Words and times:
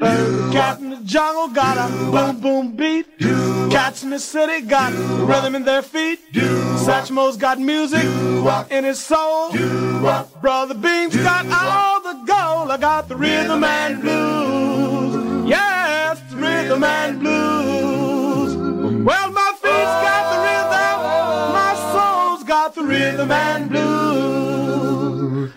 Uh, 0.00 0.52
cat 0.52 0.78
in 0.78 0.90
the 0.90 1.00
jungle 1.02 1.48
got 1.48 1.76
a 1.76 1.88
boom 2.12 2.40
boom 2.40 2.76
beat. 2.76 3.18
Cats 3.68 4.04
in 4.04 4.10
the 4.10 4.18
city 4.20 4.64
got 4.64 4.92
rhythm 5.26 5.56
in 5.56 5.64
their 5.64 5.82
feet. 5.82 6.20
Satchmo's 6.32 7.36
got 7.36 7.58
music 7.58 8.04
in 8.70 8.84
his 8.84 9.04
soul. 9.04 9.50
Brother 10.40 10.74
Beam's 10.74 11.16
got 11.16 11.46
all 11.46 12.00
the 12.00 12.14
gold. 12.24 12.70
I 12.70 12.76
got 12.80 13.08
the 13.08 13.16
rhythm 13.16 13.64
and 13.64 14.00
blues. 14.00 15.48
Yes, 15.48 16.20
the 16.30 16.36
rhythm 16.36 16.84
and 16.84 17.18
blues. 17.18 18.54
Well, 19.04 19.32
my 19.32 19.52
feet's 19.60 19.96
got 20.06 20.32
the 20.32 20.38
rhythm. 20.46 20.98
My 21.58 21.74
soul's 21.92 22.44
got 22.44 22.74
the 22.76 22.84
rhythm 22.84 23.32
and 23.32 23.68
blues. 23.68 25.52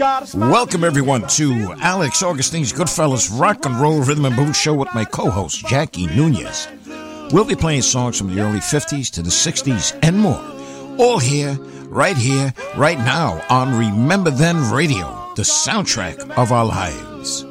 Welcome, 0.00 0.82
everyone, 0.82 1.28
to 1.28 1.74
Alex 1.78 2.22
Augustine's 2.22 2.72
Goodfellas 2.72 3.38
Rock 3.38 3.66
and 3.66 3.78
Roll 3.78 4.00
Rhythm 4.00 4.24
and 4.24 4.34
Blues 4.34 4.56
Show 4.56 4.72
with 4.72 4.88
my 4.94 5.04
co 5.04 5.28
host, 5.28 5.66
Jackie 5.66 6.06
Nunez. 6.06 6.68
We'll 7.32 7.44
be 7.44 7.54
playing 7.54 7.82
songs 7.82 8.16
from 8.16 8.34
the 8.34 8.40
early 8.40 8.60
50s 8.60 9.10
to 9.10 9.20
the 9.20 9.28
60s 9.28 9.98
and 10.02 10.18
more. 10.18 10.42
All 10.98 11.18
here, 11.18 11.52
right 11.90 12.16
here, 12.16 12.54
right 12.78 12.96
now 12.96 13.44
on 13.50 13.78
Remember 13.78 14.30
Then 14.30 14.70
Radio, 14.72 15.34
the 15.36 15.42
soundtrack 15.42 16.30
of 16.30 16.50
our 16.50 16.64
lives. 16.64 17.44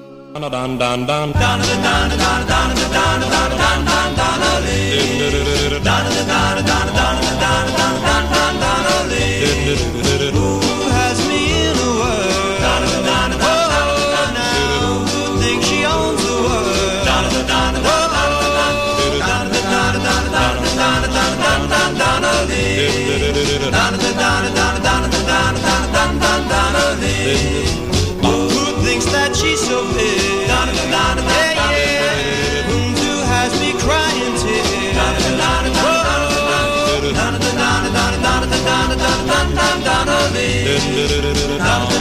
Though 40.80 41.98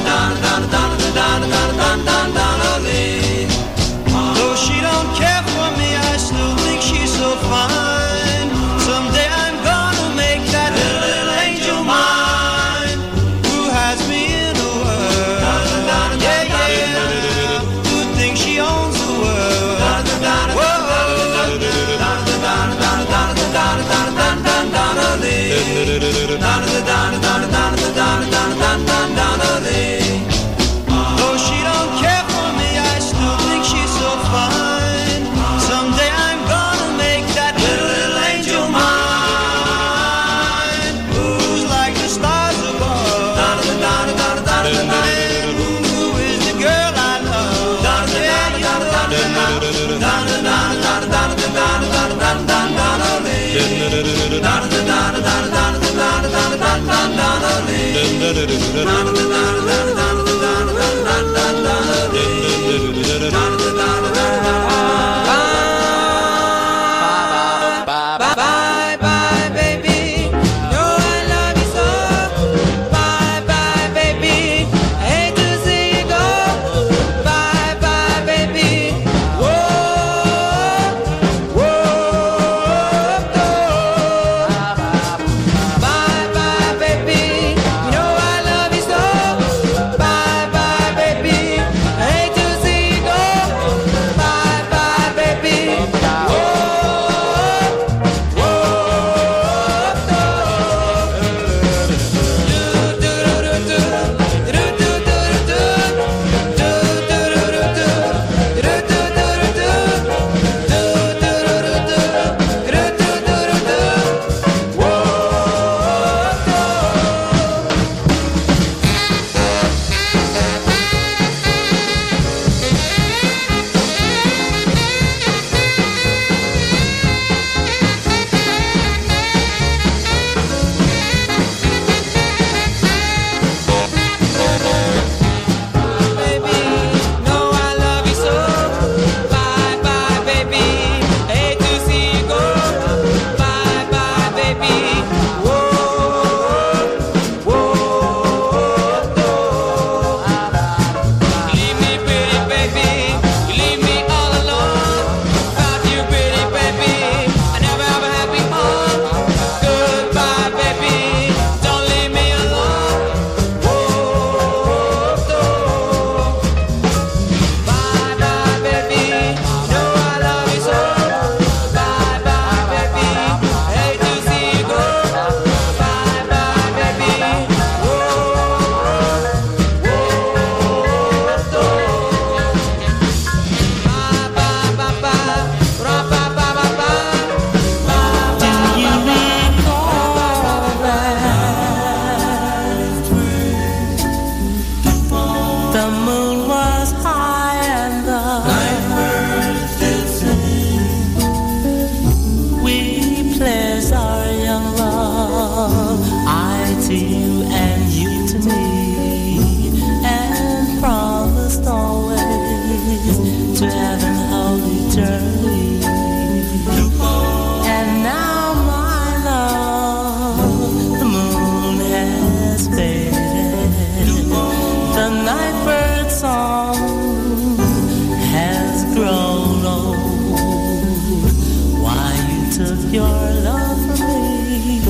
your 232.93 233.05
love 233.45 233.99
for 233.99 234.05
me, 234.05 234.81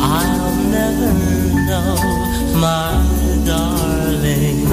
I'll 0.00 0.54
never 0.70 1.12
know, 1.68 1.96
my 2.60 3.44
darling. 3.44 4.63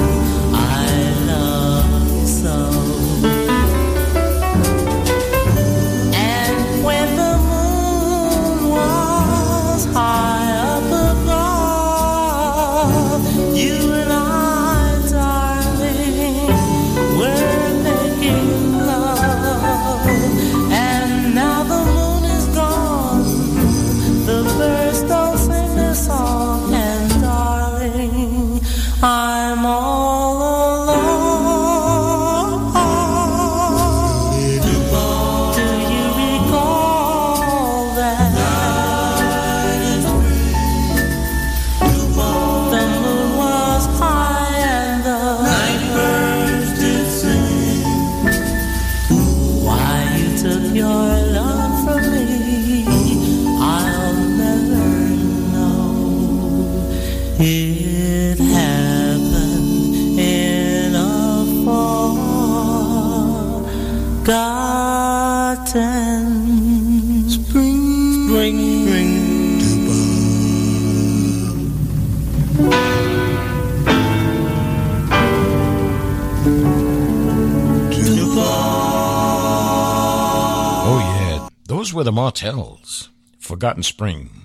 The 82.12 82.16
Martells. 82.16 83.08
Forgotten 83.38 83.82
Spring. 83.82 84.44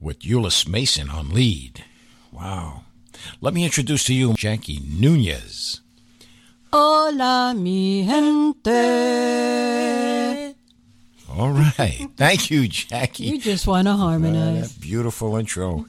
With 0.00 0.20
Euless 0.20 0.68
Mason 0.68 1.10
on 1.10 1.30
lead. 1.30 1.84
Wow. 2.30 2.82
Let 3.40 3.52
me 3.52 3.64
introduce 3.64 4.04
to 4.04 4.14
you 4.14 4.34
Jackie 4.34 4.78
Nunez. 4.88 5.80
Hola, 6.72 7.52
mi 7.56 8.04
gente. 8.04 8.70
All 11.28 11.50
right. 11.50 12.06
Thank 12.16 12.48
you, 12.48 12.68
Jackie. 12.68 13.24
You 13.24 13.40
just 13.40 13.66
want 13.66 13.88
to 13.88 13.94
Uh, 13.94 13.96
harmonize. 13.96 14.72
that 14.76 14.80
beautiful 14.80 15.34
intro. 15.34 15.86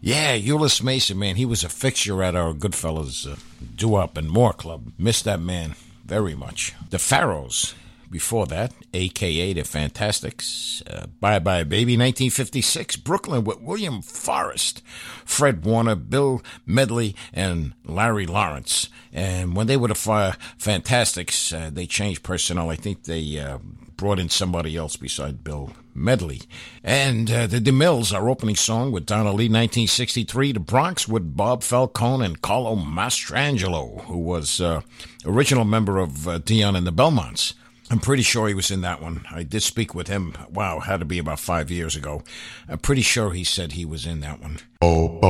Yeah, 0.00 0.36
Euless 0.36 0.82
Mason, 0.82 1.16
man, 1.16 1.36
he 1.36 1.46
was 1.46 1.62
a 1.62 1.68
fixture 1.68 2.24
at 2.24 2.34
our 2.34 2.52
Goodfellas 2.52 3.24
uh, 3.32 3.36
Doo 3.76 3.86
Wop 3.90 4.16
and 4.18 4.28
More 4.28 4.52
Club. 4.52 4.90
Missed 4.98 5.26
that 5.26 5.38
man 5.40 5.76
very 6.04 6.34
much. 6.34 6.72
The 6.90 6.98
Pharaohs, 6.98 7.76
before 8.14 8.46
that, 8.46 8.72
aka 8.94 9.52
the 9.52 9.64
Fantastics. 9.64 10.84
Uh, 10.86 11.06
bye 11.18 11.40
Bye 11.40 11.64
Baby, 11.64 11.94
1956. 11.94 12.94
Brooklyn 12.98 13.42
with 13.42 13.60
William 13.60 14.02
Forrest, 14.02 14.82
Fred 15.24 15.64
Warner, 15.64 15.96
Bill 15.96 16.40
Medley, 16.64 17.16
and 17.32 17.74
Larry 17.84 18.24
Lawrence. 18.24 18.88
And 19.12 19.56
when 19.56 19.66
they 19.66 19.76
were 19.76 19.88
the 19.88 19.96
Fa- 19.96 20.36
Fantastics, 20.56 21.52
uh, 21.52 21.70
they 21.72 21.86
changed 21.86 22.22
personnel. 22.22 22.70
I 22.70 22.76
think 22.76 23.02
they 23.02 23.36
uh, 23.36 23.58
brought 23.96 24.20
in 24.20 24.28
somebody 24.28 24.76
else 24.76 24.94
beside 24.94 25.42
Bill 25.42 25.72
Medley. 25.92 26.42
And 26.84 27.28
uh, 27.28 27.48
the 27.48 27.58
DeMills, 27.58 28.14
our 28.14 28.28
opening 28.28 28.54
song 28.54 28.92
with 28.92 29.06
Donna 29.06 29.30
Lee, 29.30 29.48
1963. 29.48 30.52
The 30.52 30.60
Bronx 30.60 31.08
with 31.08 31.36
Bob 31.36 31.64
Falcone 31.64 32.24
and 32.24 32.40
Carlo 32.40 32.76
Mastrangelo, 32.76 34.04
who 34.04 34.18
was 34.18 34.60
uh, 34.60 34.82
original 35.24 35.64
member 35.64 35.98
of 35.98 36.28
uh, 36.28 36.38
Dion 36.38 36.76
and 36.76 36.86
the 36.86 36.92
Belmonts. 36.92 37.54
I'm 37.94 38.00
pretty 38.00 38.24
sure 38.24 38.48
he 38.48 38.54
was 38.54 38.72
in 38.72 38.80
that 38.80 39.00
one. 39.00 39.24
I 39.30 39.44
did 39.44 39.62
speak 39.62 39.94
with 39.94 40.08
him. 40.08 40.34
Wow, 40.50 40.80
had 40.80 40.98
to 40.98 41.04
be 41.04 41.20
about 41.20 41.38
five 41.38 41.70
years 41.70 41.94
ago. 41.94 42.24
I'm 42.68 42.78
pretty 42.78 43.02
sure 43.02 43.30
he 43.30 43.44
said 43.44 43.70
he 43.70 43.84
was 43.84 44.04
in 44.04 44.18
that 44.18 44.40
one. 44.40 44.58
bo 44.80 45.20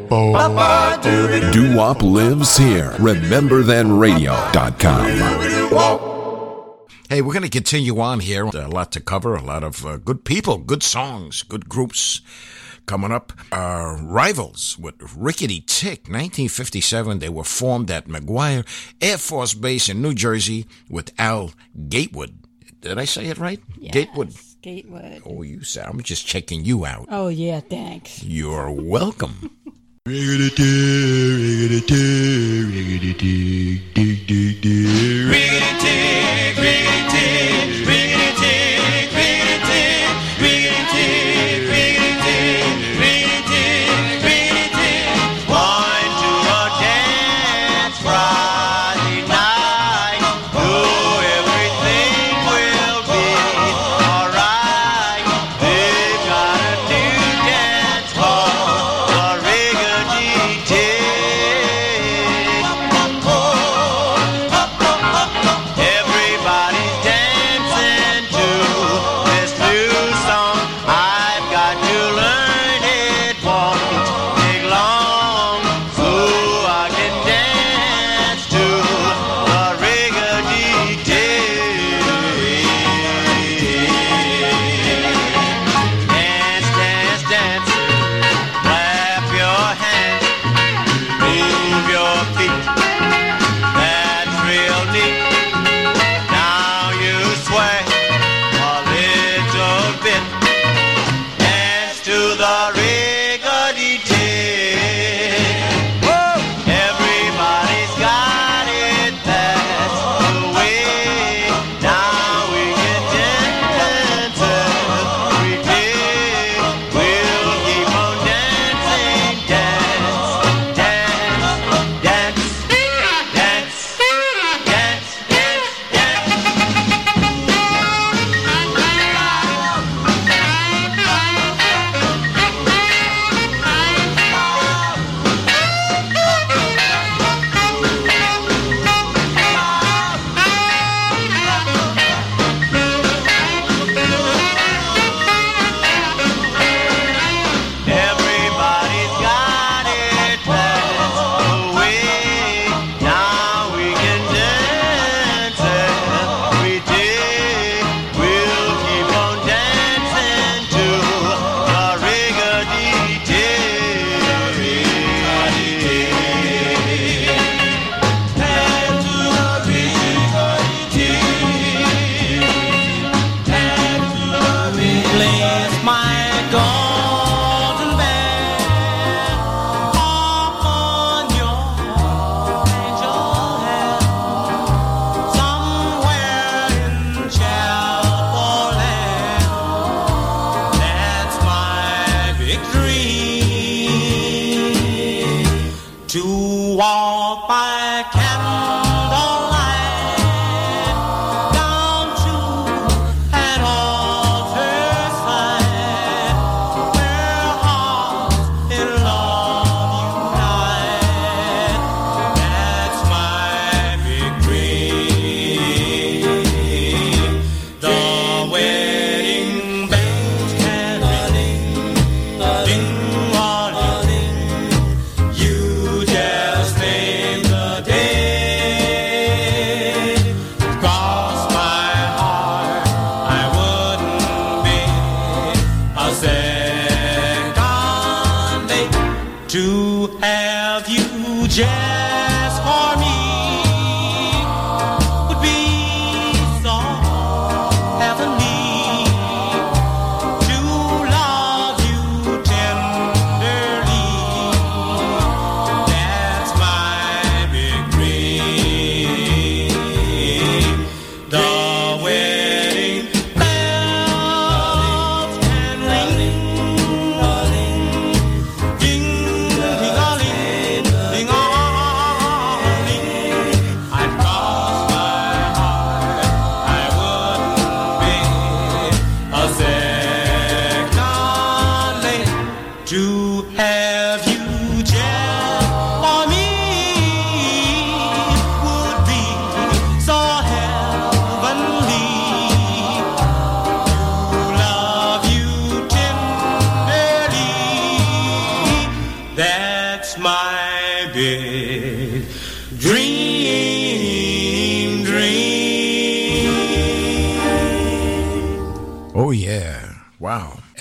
bo 0.00 0.32
Doo 1.52 1.76
Wop 1.76 2.02
lives 2.02 2.56
here. 2.56 2.90
RememberThenRadio.com. 2.94 5.06
Hey, 7.08 7.22
we're 7.22 7.32
going 7.32 7.44
to 7.44 7.48
continue 7.48 8.00
on 8.00 8.18
here. 8.18 8.46
A 8.46 8.66
lot 8.66 8.90
to 8.90 9.00
cover, 9.00 9.36
a 9.36 9.42
lot 9.42 9.62
of 9.62 9.86
uh, 9.86 9.98
good 9.98 10.24
people, 10.24 10.58
good 10.58 10.82
songs, 10.82 11.44
good 11.44 11.68
groups. 11.68 12.20
Coming 12.86 13.10
up, 13.10 13.32
uh, 13.50 13.98
Rivals 14.00 14.78
with 14.78 14.94
Rickety 15.16 15.60
Tick, 15.66 16.06
1957. 16.06 17.18
They 17.18 17.28
were 17.28 17.42
formed 17.42 17.90
at 17.90 18.06
McGuire 18.06 18.64
Air 19.00 19.18
Force 19.18 19.54
Base 19.54 19.88
in 19.88 20.00
New 20.00 20.14
Jersey 20.14 20.66
with 20.88 21.12
Al 21.18 21.50
Gatewood. 21.88 22.38
Did 22.80 22.98
I 22.98 23.04
say 23.04 23.26
it 23.26 23.38
right? 23.38 23.60
Yes. 23.76 23.92
Gatewood. 23.92 24.34
Gatewood. 24.62 25.22
Oh, 25.26 25.42
you 25.42 25.62
say 25.62 25.82
I'm 25.82 26.00
just 26.00 26.26
checking 26.26 26.64
you 26.64 26.86
out. 26.86 27.06
Oh, 27.10 27.26
yeah, 27.26 27.58
thanks. 27.58 28.22
You're 28.22 28.70
welcome. 28.70 29.50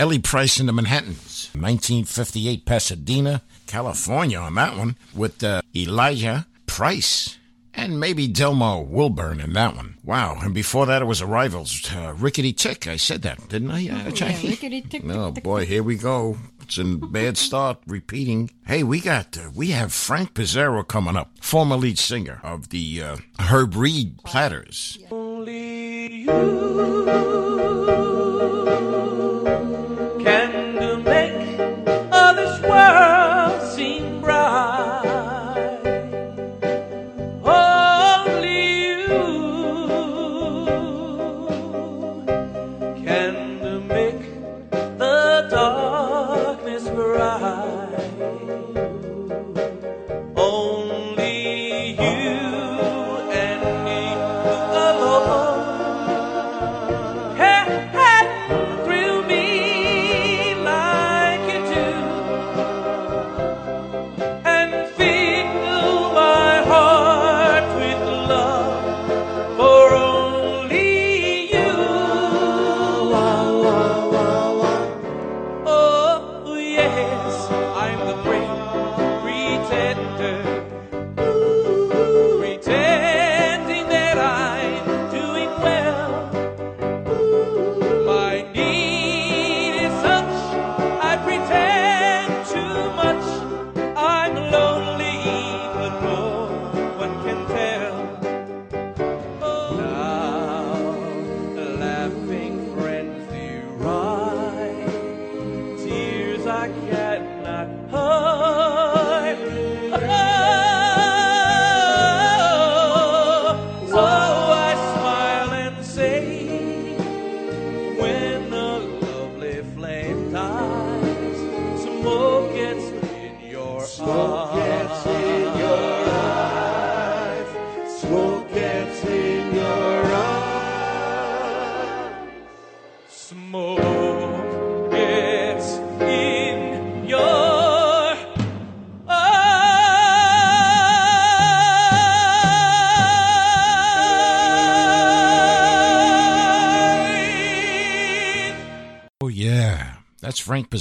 Ellie 0.05 0.19
Price 0.19 0.59
and 0.59 0.69
the 0.69 0.73
Manhattans. 0.73 1.49
1958 1.55 2.63
Pasadena, 2.63 3.41
California 3.65 4.37
on 4.37 4.53
that 4.53 4.77
one 4.77 4.97
with 5.15 5.43
uh, 5.43 5.63
Elijah 5.75 6.45
Price. 6.67 7.39
And 7.73 7.99
maybe 7.99 8.27
Delmo 8.27 8.87
Wilburn 8.87 9.39
in 9.39 9.53
that 9.53 9.75
one. 9.75 9.97
Wow. 10.03 10.37
And 10.43 10.53
before 10.53 10.85
that, 10.85 11.01
it 11.01 11.05
was 11.05 11.23
Arrivals. 11.23 11.91
Uh, 11.91 12.13
Rickety 12.15 12.53
Tick. 12.53 12.85
I 12.85 12.97
said 12.97 13.23
that, 13.23 13.49
didn't 13.49 13.71
I, 13.71 13.89
uh, 13.89 14.11
Jackie? 14.11 14.49
rickety 14.49 14.81
tick, 14.81 15.01
tick, 15.01 15.11
Oh, 15.11 15.31
boy. 15.31 15.65
Here 15.65 15.81
we 15.81 15.95
go. 15.95 16.37
It's 16.61 16.77
a 16.77 16.83
bad 16.83 17.35
start, 17.35 17.79
repeating. 17.87 18.51
Hey, 18.67 18.83
we 18.83 19.01
got, 19.01 19.35
uh, 19.35 19.49
we 19.55 19.71
have 19.71 19.91
Frank 19.91 20.35
Pizarro 20.35 20.83
coming 20.83 21.15
up, 21.17 21.31
former 21.41 21.77
lead 21.77 21.97
singer 21.97 22.41
of 22.43 22.69
the 22.69 23.01
uh, 23.01 23.17
Herb 23.39 23.75
Reed 23.75 24.19
Platters. 24.23 24.99
Only 25.09 26.25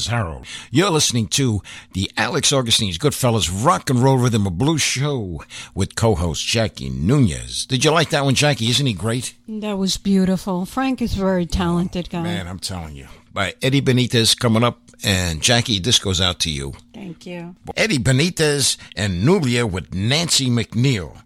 Frank 0.04 0.26
Pizarro. 0.26 0.42
You're 0.70 0.90
listening 0.90 1.28
to 1.28 1.62
the 1.92 2.11
Alex 2.16 2.52
Augustine's 2.52 2.99
Goodfellas 2.99 3.64
Rock 3.64 3.90
and 3.90 4.02
Roll 4.02 4.18
Rhythm 4.18 4.46
of 4.46 4.58
Blues 4.58 4.82
Show 4.82 5.42
with 5.75 5.94
co-host 5.94 6.46
Jackie 6.46 6.90
Nunez. 6.90 7.66
Did 7.66 7.84
you 7.84 7.90
like 7.90 8.11
that 8.11 8.25
one, 8.25 8.34
Jackie? 8.34 8.68
Isn't 8.68 8.87
he 8.87 8.92
great? 8.92 9.34
That 9.49 9.78
was 9.78 9.96
beautiful. 9.96 10.66
Frank 10.66 11.02
is 11.02 11.16
a 11.16 11.20
very 11.20 11.46
talented 11.46 12.11
guy. 12.11 12.23
Man, 12.23 12.49
I'm 12.49 12.58
telling 12.58 12.96
you. 12.96 13.08
By 13.32 13.54
Eddie 13.62 13.82
Benitez 13.82 14.38
coming 14.38 14.62
up, 14.62 14.78
and 15.02 15.42
Jackie, 15.42 15.80
this 15.80 15.99
goes 15.99 16.20
out 16.20 16.38
to 16.40 16.50
you. 16.50 16.73
Thank 16.92 17.26
you. 17.26 17.56
Eddie 17.76 17.99
Benitez 17.99 18.76
and 18.96 19.25
Nubia 19.25 19.66
with 19.66 19.92
Nancy 19.92 20.49
McNeil. 20.49 21.20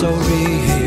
So 0.00 0.14
real. 0.14 0.77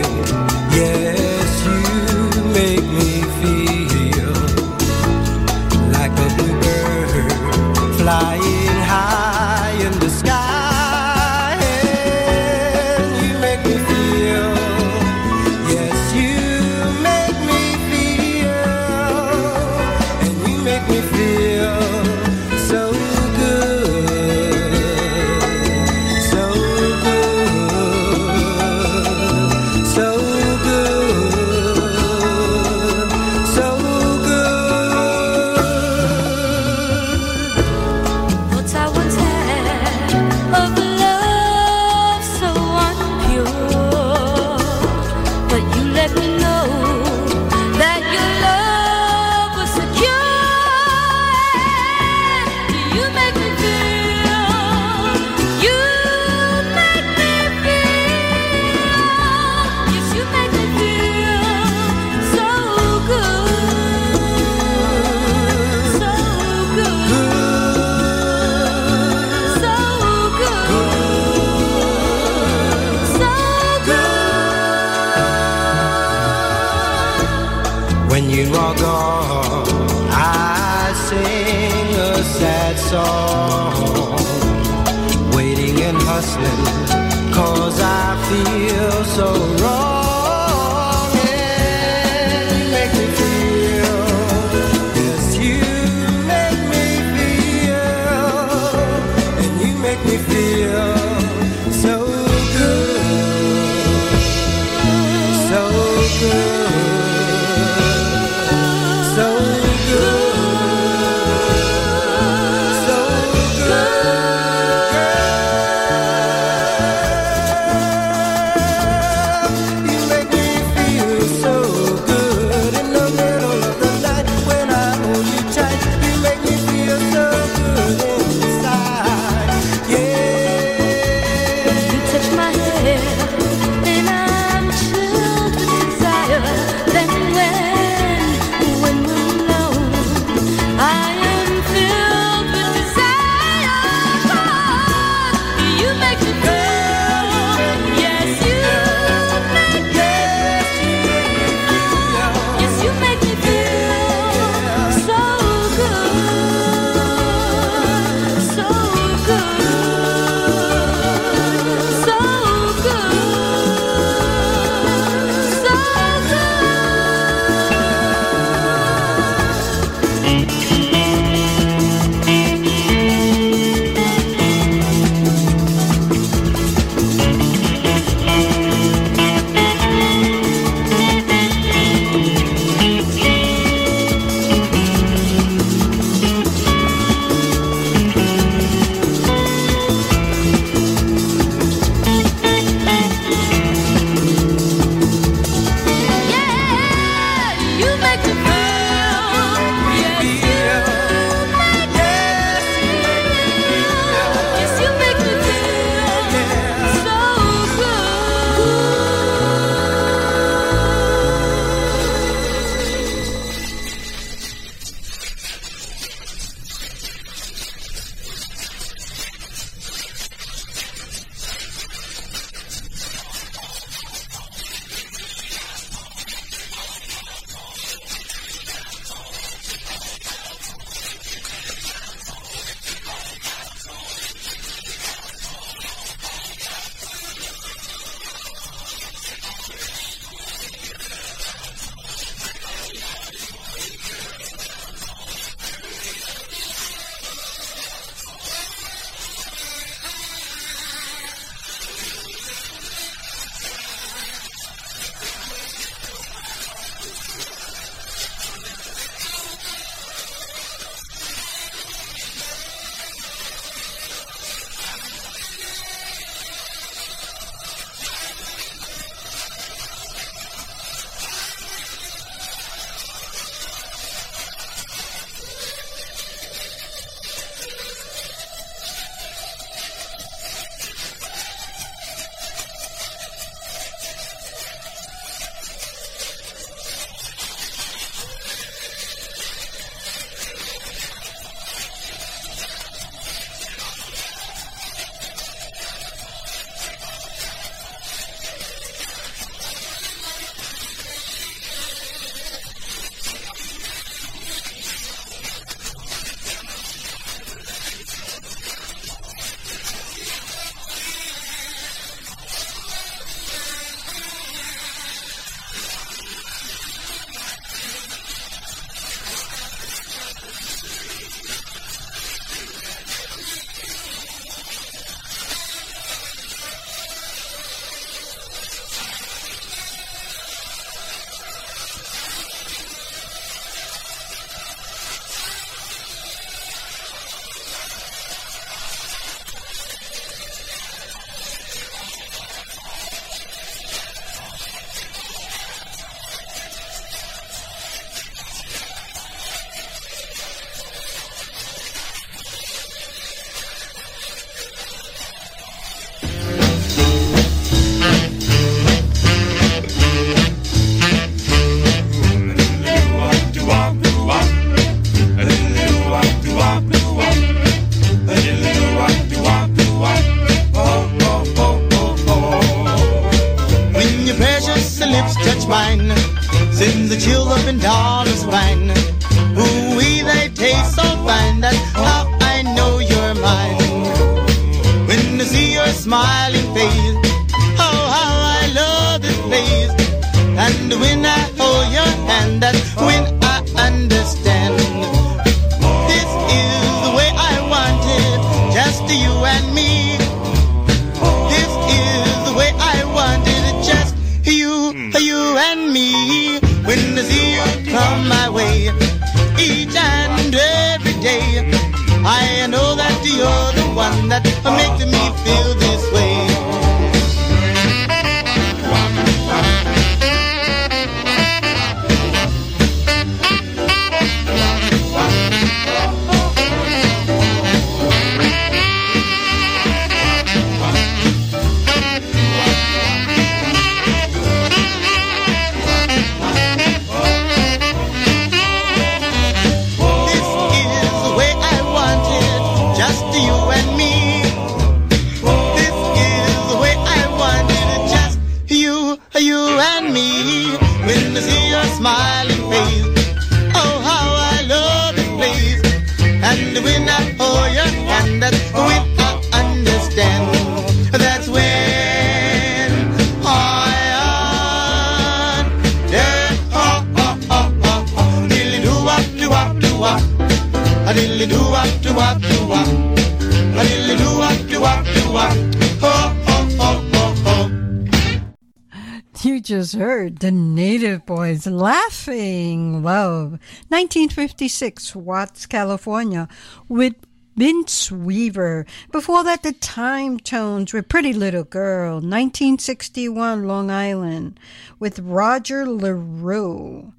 1956, 484.12 485.16
Watts, 485.16 485.66
California, 485.66 486.50
with 486.90 487.16
Vince 487.56 488.12
Weaver. 488.12 488.86
Before 489.10 489.42
that, 489.46 489.64
the 489.64 489.72
Time 489.72 490.38
Tones 490.38 490.92
with 490.92 491.08
Pretty 491.08 491.32
Little 491.32 491.64
Girl, 491.64 492.16
1961, 492.16 493.66
Long 493.66 493.90
Island, 493.90 494.60
with 495.00 495.20
Roger 495.20 495.86
LaRue. 495.86 497.14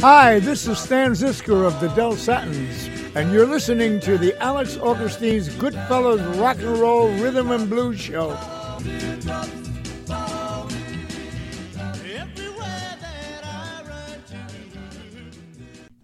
Hi, 0.00 0.38
this 0.38 0.66
is 0.66 0.78
Stan 0.78 1.10
Zizka 1.10 1.66
of 1.66 1.78
the 1.78 1.88
Del 1.88 2.16
Satins, 2.16 2.88
and 3.14 3.34
you're 3.34 3.46
listening 3.46 4.00
to 4.00 4.16
the 4.16 4.34
Alex 4.42 4.78
Augustine's 4.78 5.50
Goodfellas 5.50 6.40
Rock 6.40 6.56
and 6.56 6.78
Roll 6.78 7.10
Rhythm 7.18 7.50
and 7.50 7.68
Blues 7.68 8.00
Show. 8.00 8.30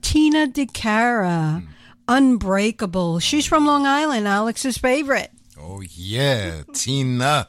Tina 0.08 0.46
DeCara. 0.46 1.60
Hmm. 1.60 1.66
Unbreakable. 2.08 3.18
She's 3.18 3.44
from 3.44 3.66
Long 3.66 3.86
Island, 3.86 4.26
Alex's 4.26 4.78
favorite. 4.78 5.30
Oh, 5.60 5.82
yeah, 5.82 6.62
Tina. 6.72 7.48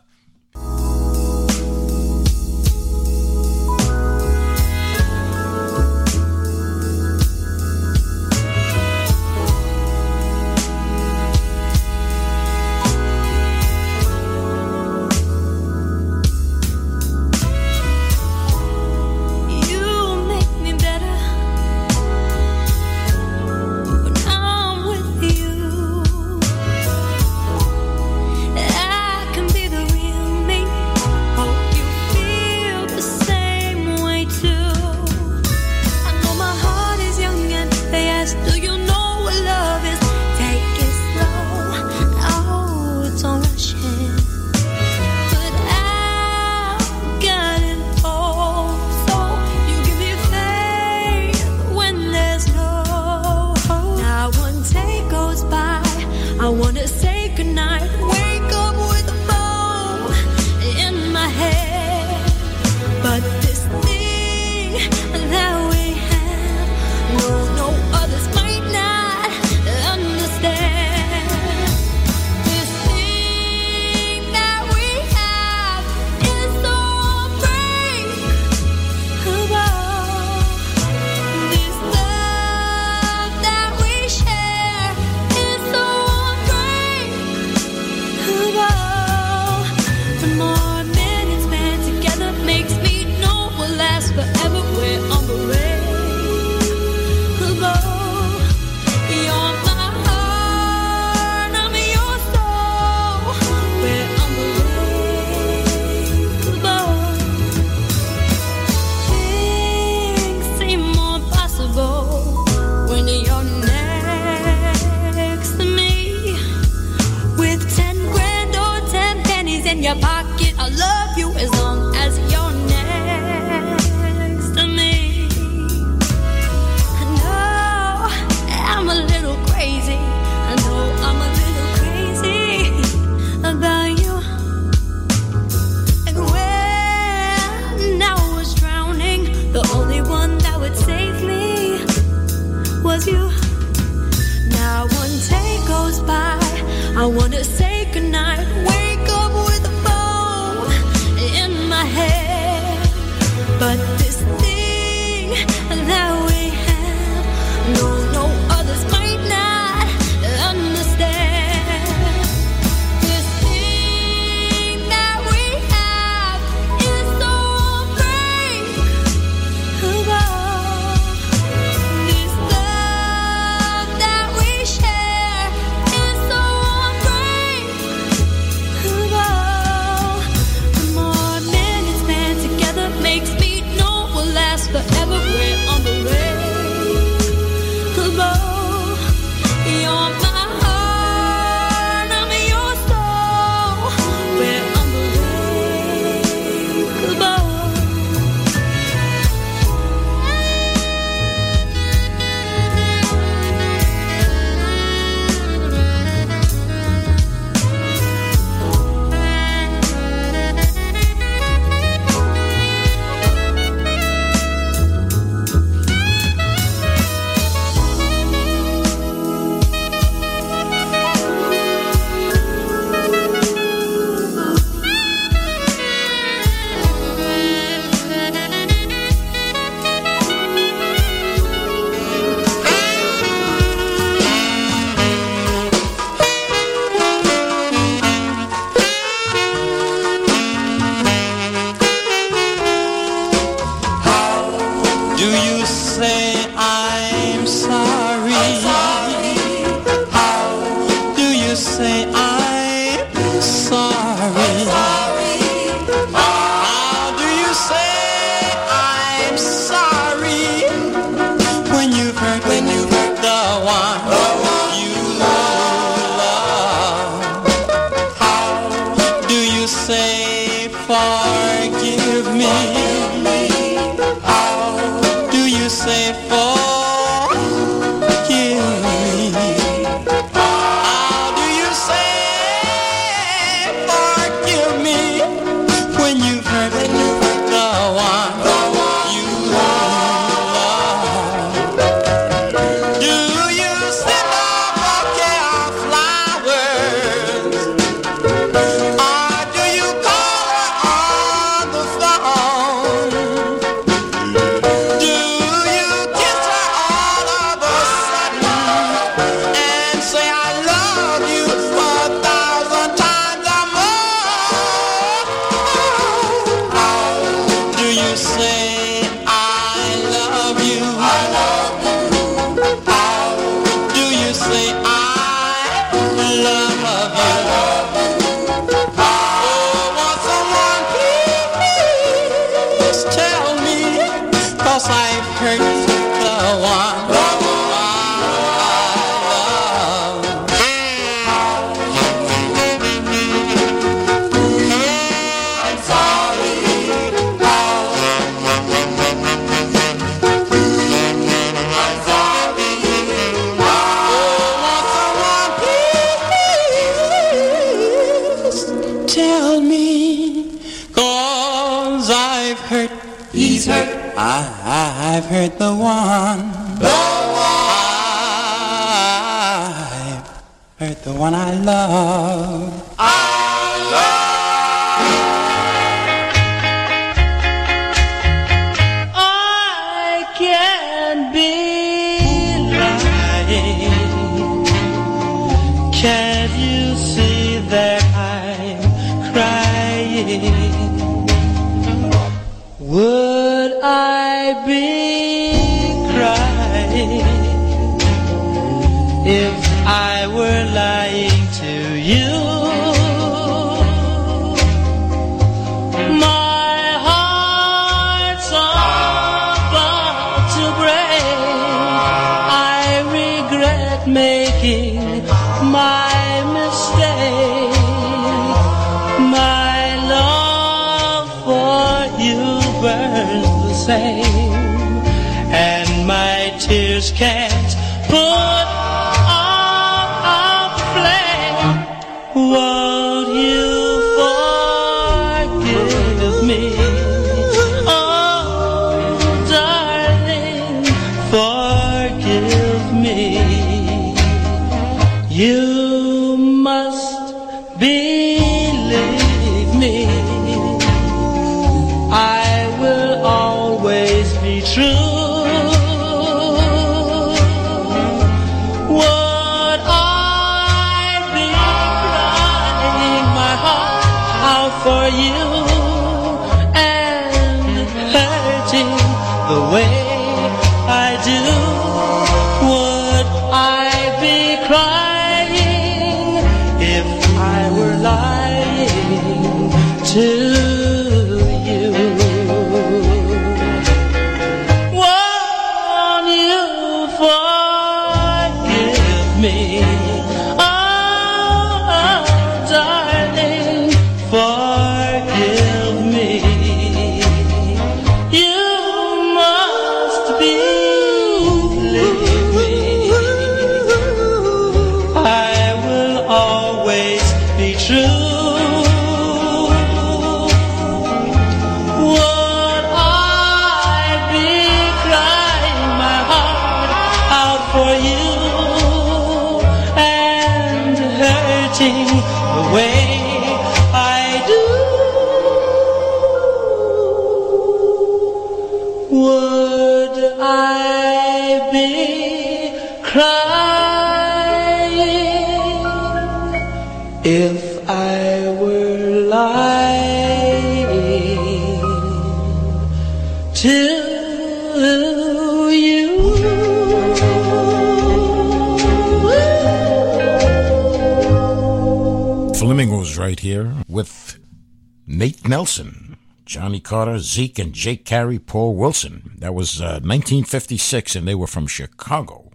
Johnny 556.79 557.03
Carter, 557.05 557.19
Zeke, 557.19 557.59
and 557.59 557.73
Jake 557.73 558.05
Carey, 558.05 558.39
Paul 558.39 558.73
Wilson. 558.75 559.31
That 559.39 559.53
was 559.53 559.81
uh, 559.81 559.99
1956, 560.01 561.15
and 561.15 561.27
they 561.27 561.35
were 561.35 561.47
from 561.47 561.67
Chicago. 561.67 562.51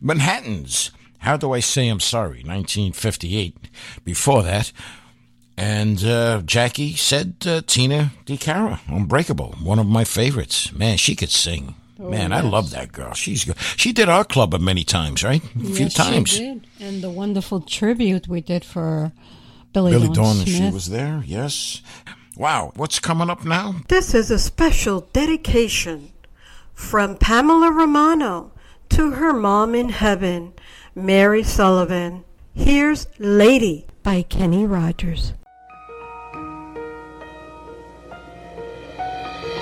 Manhattan's 0.00 0.90
How 1.18 1.36
Do 1.36 1.52
I 1.52 1.60
Say 1.60 1.88
I'm 1.88 2.00
Sorry, 2.00 2.42
1958. 2.42 3.68
Before 4.04 4.42
that, 4.42 4.72
and 5.56 6.02
uh, 6.04 6.42
Jackie 6.44 6.96
said 6.96 7.36
uh, 7.46 7.62
Tina 7.64 8.10
DiCara, 8.26 8.80
Unbreakable, 8.88 9.54
one 9.62 9.78
of 9.78 9.86
my 9.86 10.02
favorites. 10.04 10.72
Man, 10.72 10.96
she 10.96 11.14
could 11.14 11.30
sing. 11.30 11.76
Man, 11.98 12.32
I 12.32 12.40
love 12.40 12.70
that 12.72 12.90
girl. 12.90 13.14
She's 13.14 13.44
good. 13.44 13.56
She 13.76 13.92
did 13.92 14.08
our 14.08 14.24
club 14.24 14.54
a 14.54 14.58
many 14.58 14.82
times, 14.82 15.22
right? 15.22 15.40
A 15.54 15.72
few 15.72 15.88
times. 15.88 16.30
She 16.30 16.38
did. 16.38 16.66
And 16.80 17.00
the 17.00 17.10
wonderful 17.10 17.60
tribute 17.60 18.26
we 18.26 18.40
did 18.40 18.64
for 18.64 19.12
Billy, 19.72 19.92
Billy 19.92 20.08
Dawn 20.08 20.14
Dawn, 20.16 20.34
Smith. 20.34 20.48
she 20.48 20.70
was 20.70 20.88
there. 20.88 21.22
Yes. 21.24 21.80
Wow, 22.36 22.72
what's 22.76 22.98
coming 22.98 23.28
up 23.28 23.44
now? 23.44 23.76
This 23.88 24.14
is 24.14 24.30
a 24.30 24.38
special 24.38 25.02
dedication 25.12 26.12
from 26.72 27.16
Pamela 27.16 27.70
Romano 27.70 28.52
to 28.88 29.12
her 29.12 29.34
mom 29.34 29.74
in 29.74 29.90
heaven, 29.90 30.54
Mary 30.94 31.42
Sullivan. 31.42 32.24
Here's 32.54 33.06
Lady 33.18 33.86
by 34.02 34.22
Kenny 34.22 34.64
Rogers. 34.64 35.34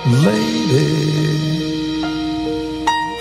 Lady, 0.07 1.13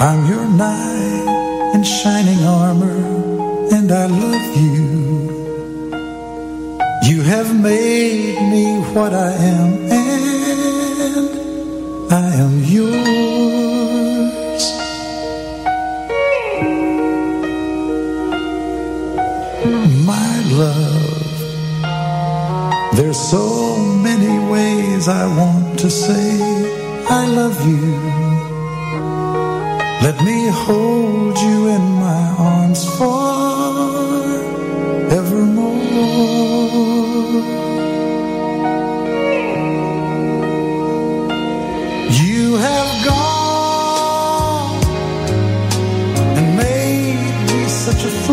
I'm 0.01 0.27
your 0.27 0.47
knight 0.47 1.73
in 1.75 1.83
shining 1.83 2.45
armor, 2.45 3.75
and 3.75 3.91
I 3.91 4.07
love 4.07 4.57
you. 4.57 4.90
You 7.11 7.23
have 7.23 7.51
made 7.61 8.39
me 8.53 8.67
what 8.95 9.13
I 9.13 9.33
am, 9.33 9.73
and 9.91 11.29
I 12.13 12.29
am 12.45 12.63
yours. 12.75 14.65
My 20.07 20.35
love, 20.63 21.33
there's 22.97 23.19
so 23.19 23.77
many 24.07 24.39
ways 24.49 25.09
I 25.09 25.27
want 25.37 25.81
to 25.81 25.91
say 25.91 26.39
I 27.09 27.27
love 27.27 27.59
you. 27.67 27.87
Let 30.07 30.23
me 30.23 30.47
hold 30.47 31.37
you 31.41 31.67
in 31.77 31.83
my 32.07 32.35
arms 32.39 32.85
forevermore. 32.97 33.40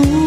Such 0.04 0.27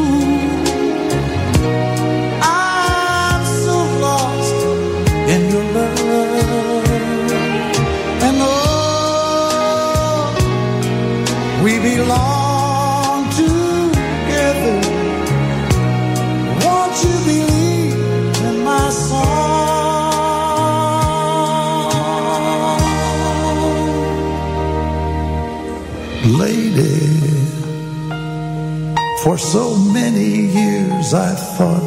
for 29.22 29.36
so 29.36 29.76
many 29.76 30.46
years 30.46 31.12
I 31.12 31.34
thought 31.34 31.82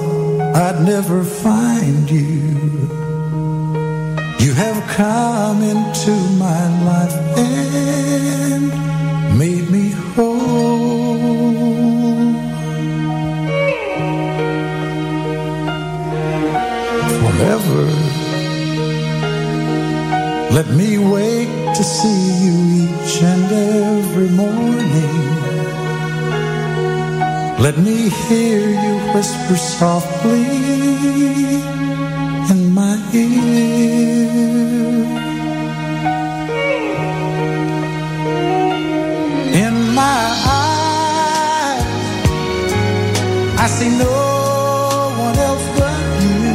I'd 0.55 0.81
never 0.85 1.23
find 1.23 2.09
you. 2.09 2.41
You 4.39 4.53
have 4.53 4.79
come 4.95 5.63
into 5.63 6.11
my 6.37 6.63
life 6.89 7.15
and 7.37 8.67
made 9.39 9.69
me 9.71 9.89
whole. 10.13 10.43
Forever, 17.19 17.85
let 20.53 20.67
me 20.67 20.99
wake 20.99 21.75
to 21.77 21.83
see 21.83 22.21
you 22.43 22.55
each 22.83 23.23
and 23.23 23.51
every 23.51 24.29
morning. 24.29 25.22
Let 27.63 27.77
me 27.77 28.09
hear 28.09 28.59
you 28.59 28.95
whisper 29.13 29.55
softly 29.55 30.43
in 32.51 32.73
my 32.73 32.95
ear. 33.13 34.27
In 39.63 39.75
my 39.95 40.21
eyes, 40.59 41.85
I 43.63 43.67
see 43.75 43.91
no 43.97 44.11
one 45.25 45.37
else 45.47 45.67
but 45.79 46.01
you. 46.21 46.51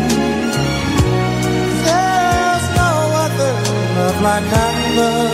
There's 1.86 2.66
no 2.82 2.92
other 3.24 3.52
love 3.96 4.18
like 4.28 4.48
I 4.52 4.96
love. 4.98 5.27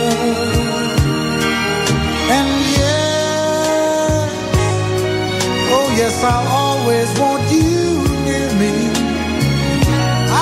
I'll 6.27 6.47
always 6.47 7.09
want 7.19 7.43
you 7.51 8.01
near 8.25 8.49
me. 8.61 8.73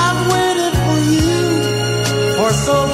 I've 0.03 0.21
waited 0.33 0.73
for 0.85 0.99
you 1.15 2.35
for 2.37 2.53
so 2.53 2.73
long. 2.85 2.92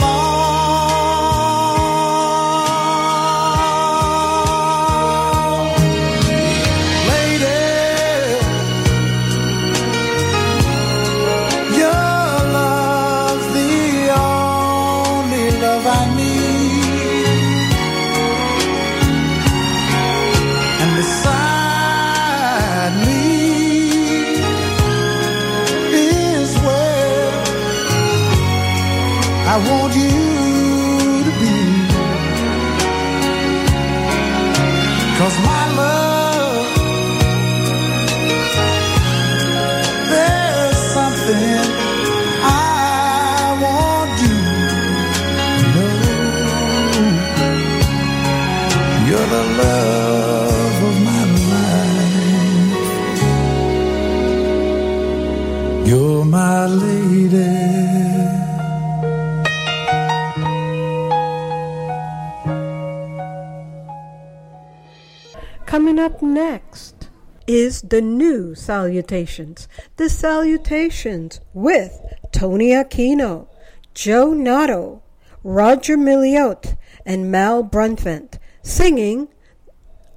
Next 66.33 67.09
is 67.47 67.81
the 67.81 68.01
new 68.01 68.53
Salutations. 68.55 69.67
The 69.97 70.09
Salutations 70.09 71.41
with 71.53 71.99
Tony 72.31 72.69
Aquino, 72.69 73.47
Joe 73.93 74.33
Nato, 74.33 75.01
Roger 75.43 75.97
Milliot, 75.97 76.77
and 77.05 77.31
Mal 77.31 77.63
Bruntvent 77.63 78.37
singing 78.61 79.29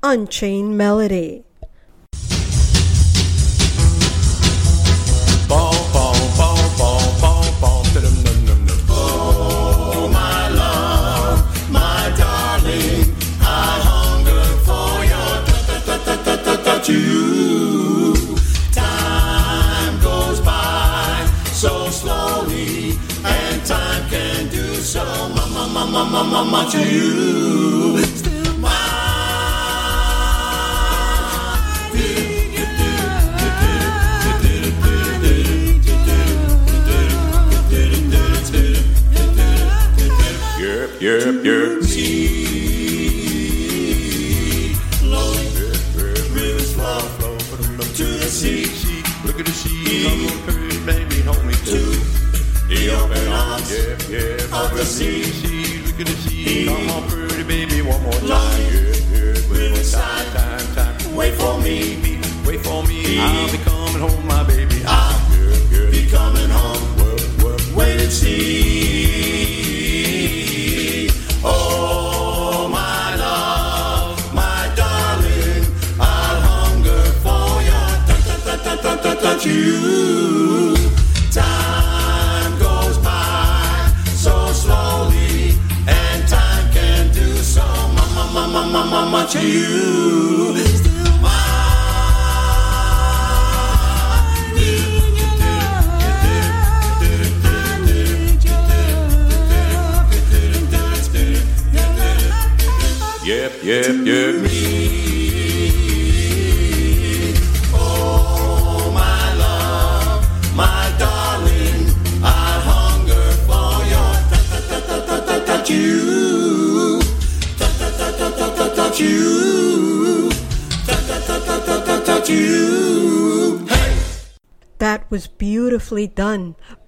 Unchained 0.03 0.77
Melody. 0.77 1.45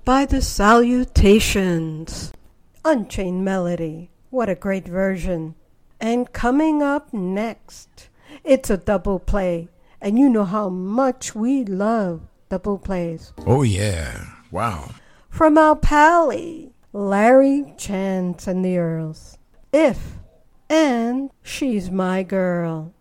by 0.05 0.26
the 0.26 0.42
Salutations. 0.42 2.32
Unchained 2.84 3.44
Melody. 3.44 4.11
What 4.28 4.50
a 4.50 4.55
great 4.55 4.86
version. 4.86 5.55
And 5.98 6.32
coming 6.32 6.82
up 6.82 7.12
next, 7.14 8.11
it's 8.42 8.68
a 8.68 8.76
double 8.76 9.18
play. 9.18 9.68
And 10.00 10.18
you 10.18 10.28
know 10.28 10.44
how 10.44 10.68
much 10.68 11.34
we 11.34 11.64
love 11.64 12.20
double 12.50 12.78
plays. 12.78 13.32
Oh, 13.46 13.62
yeah. 13.62 14.26
Wow. 14.50 14.90
From 15.30 15.57
our 15.57 15.76
pally, 15.76 16.72
Larry 16.92 17.72
Chance 17.78 18.46
and 18.46 18.64
the 18.64 18.76
Earls. 18.76 19.38
If 19.72 20.18
and 20.68 21.30
She's 21.42 21.90
My 21.90 22.22
Girl. 22.22 22.93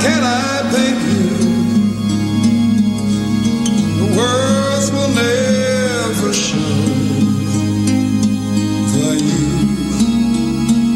can 0.00 0.22
I 0.22 0.62
thank 0.72 0.98
you? 1.12 1.28
The 4.00 4.08
words 4.16 4.90
will 4.92 5.12
never 5.26 6.32
show. 6.32 6.74
For 8.92 9.14
you, 9.28 9.48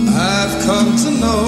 I've 0.08 0.54
come 0.64 0.96
to 1.04 1.10
know 1.10 1.46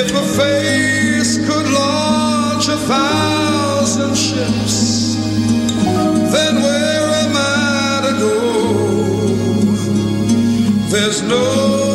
if 0.00 0.08
a 0.14 0.24
face 0.40 1.38
could 1.46 1.68
launch 1.72 2.68
a 2.68 2.78
thousand 2.92 4.16
ships, 4.16 5.16
then 6.32 6.62
where 6.62 7.08
am 7.24 7.32
I 7.36 8.00
to 8.06 8.12
go? 8.18 8.36
There's 10.90 11.22
no 11.22 11.85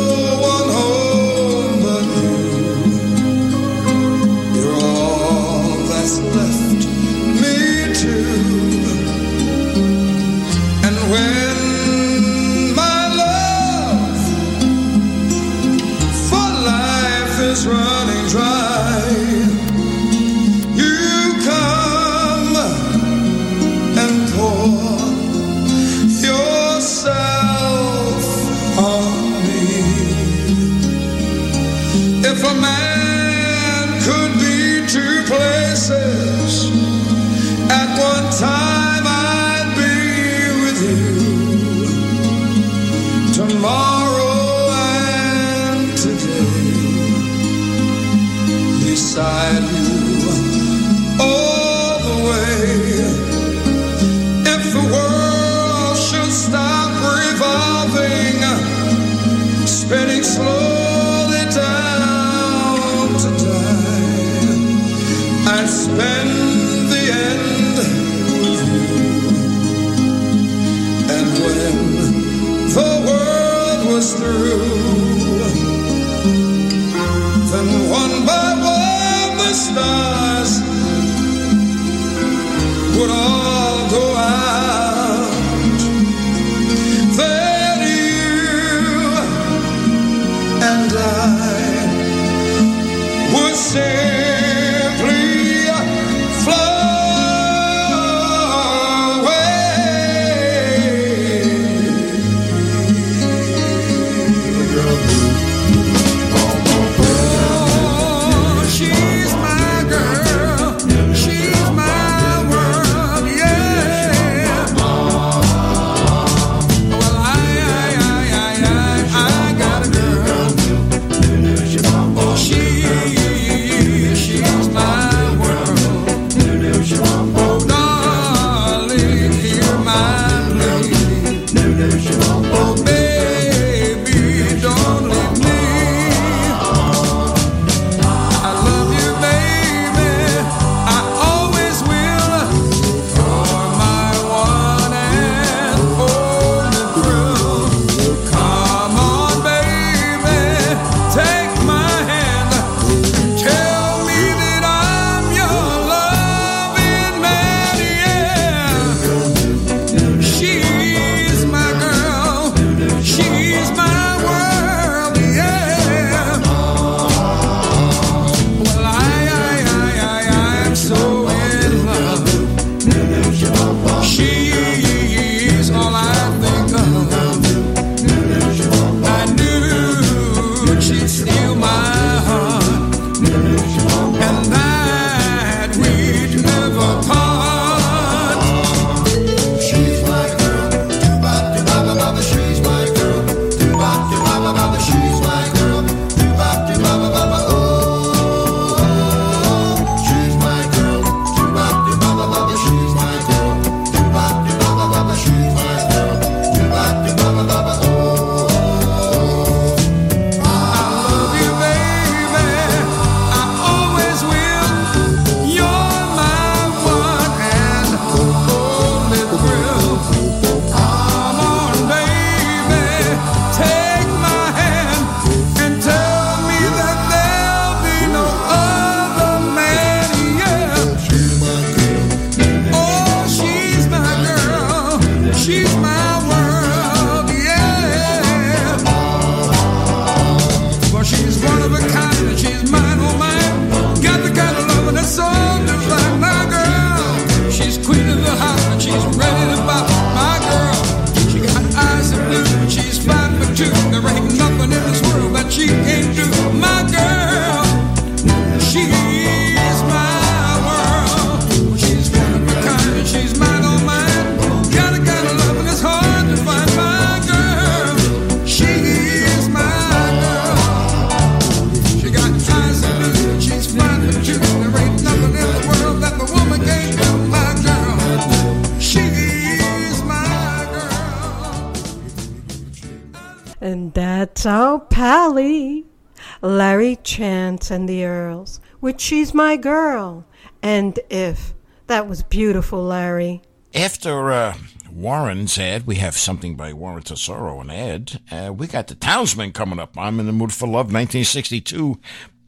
She's 289.02 289.34
My 289.34 289.56
Girl. 289.56 290.24
And 290.62 290.96
if. 291.10 291.54
That 291.88 292.08
was 292.08 292.22
beautiful, 292.22 292.84
Larry. 292.84 293.42
After 293.74 294.30
uh, 294.30 294.54
Warren's 294.92 295.58
ad, 295.58 295.88
we 295.88 295.96
have 295.96 296.16
something 296.16 296.54
by 296.54 296.72
Warren 296.72 297.02
Tesoro 297.02 297.60
and 297.60 297.72
Ed. 297.72 298.20
Uh, 298.30 298.52
we 298.52 298.68
got 298.68 298.86
the 298.86 298.94
Townsmen 298.94 299.50
coming 299.52 299.80
up. 299.80 299.98
I'm 299.98 300.20
in 300.20 300.26
the 300.26 300.32
mood 300.32 300.52
for 300.52 300.66
love, 300.66 300.92
1962, 300.92 301.98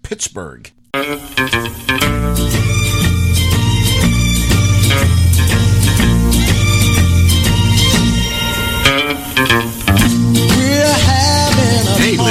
Pittsburgh. 0.05 0.71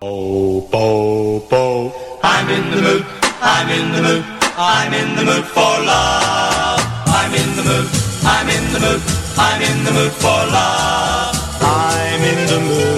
Bo, 0.00 0.60
bo, 0.70 1.40
bo. 1.50 1.92
I'm 2.22 2.48
in 2.48 2.70
the 2.70 2.80
mood. 2.80 3.04
I'm 3.42 3.68
in 3.68 3.92
the 3.92 4.02
mood. 4.02 4.24
I'm 4.56 4.94
in 4.94 5.16
the 5.16 5.24
mood 5.24 5.44
for 5.44 5.60
love. 5.60 6.80
I'm 7.06 7.34
in 7.34 7.56
the 7.56 7.64
mood. 7.64 7.88
I'm 8.24 8.48
in 8.48 8.72
the 8.72 8.78
mood. 8.80 9.02
I'm 9.36 9.60
in 9.62 9.84
the 9.84 9.90
mood 9.92 10.12
for 10.12 10.28
love. 10.28 11.36
I'm 11.60 12.22
in 12.22 12.46
the 12.46 12.60
mood 12.60 12.93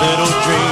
little 0.00 0.28
dream 0.44 0.65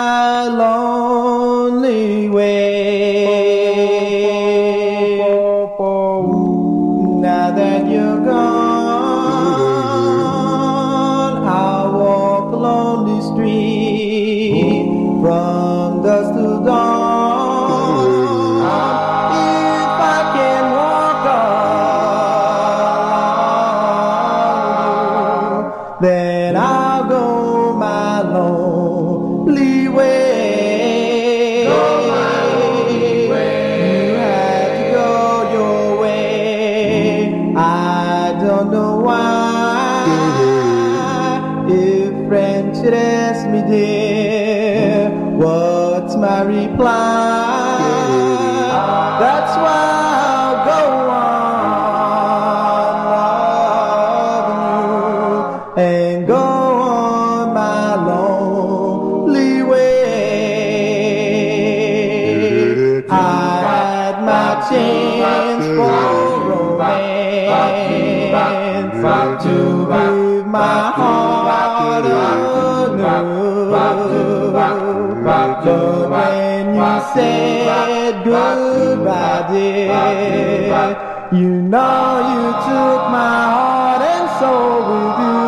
You 80.70 81.50
know 81.50 82.20
you 82.32 82.52
took 82.52 83.02
my 83.10 83.42
heart 83.56 84.02
and 84.04 84.30
soul 84.40 84.78
with 84.90 85.20
you. 85.20 85.39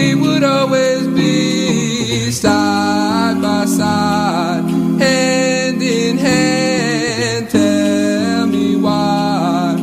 we 0.00 0.14
would 0.14 0.42
always 0.42 1.06
be 1.08 2.30
side 2.30 3.38
by 3.42 3.64
side, 3.66 4.64
hand 4.98 5.82
in 5.82 6.16
hand. 6.16 7.50
Tell 7.50 8.46
me 8.46 8.76
why, 8.76 9.76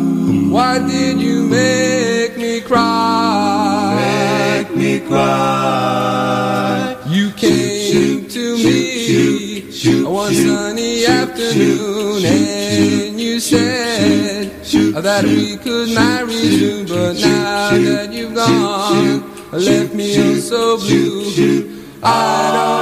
why 0.55 0.80
did 0.80 1.20
you 1.20 1.43
make 1.43 2.36
me 2.38 2.61
cry? 2.61 3.93
Make 4.05 4.76
me 4.76 4.99
cry. 5.01 6.97
You 7.07 7.30
came 7.32 8.28
to 8.28 8.45
me 8.57 10.03
one 10.03 10.34
sunny 10.34 11.05
afternoon 11.05 12.26
and 12.26 13.22
you 13.22 13.39
said 13.39 14.65
that 15.03 15.24
we 15.26 15.57
could 15.57 15.89
marry 15.93 16.41
soon, 16.59 16.88
but 16.88 17.13
now 17.13 17.70
that 17.70 18.11
you've 18.11 18.34
gone 18.34 19.26
left 19.57 19.93
me 19.93 20.39
so 20.39 20.77
blue. 20.77 21.83
I 22.03 22.51
don't 22.53 22.76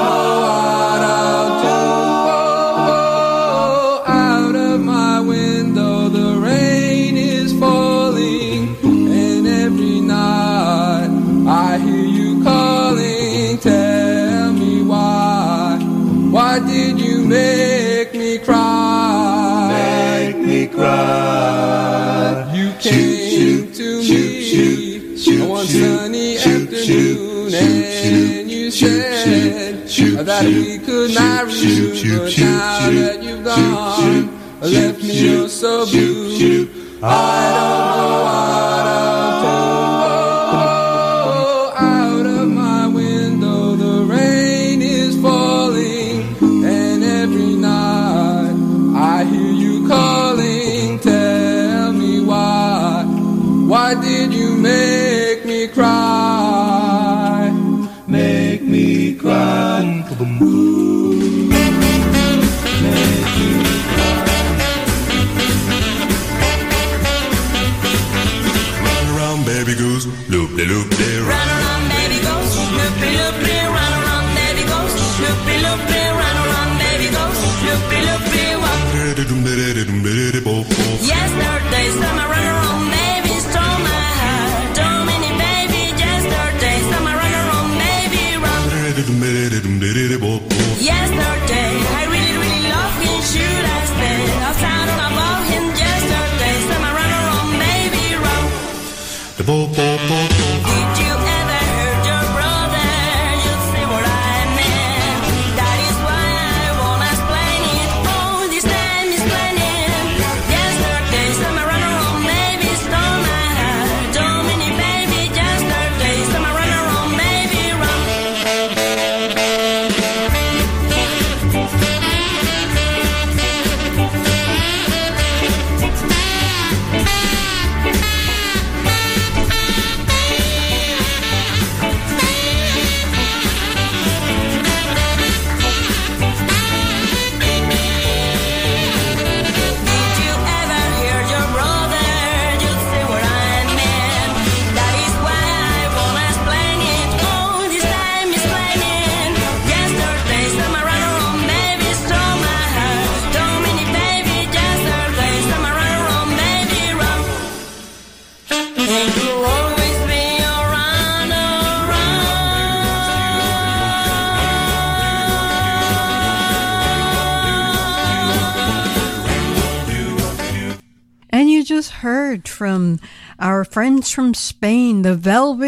and 28.14 28.52
you 28.52 28.72
said 28.72 29.88
that 30.26 30.44
we 30.46 30.80
could 30.80 31.14
marry, 31.14 31.52
renew, 31.52 32.20
but 32.20 32.38
now 32.38 32.90
that 32.90 33.24
you've 33.24 33.44
gone, 33.44 34.62
left 34.62 35.02
me 35.02 35.48
so 35.48 35.86
blue. 35.86 36.70
I 37.02 37.70
don't. 37.70 37.75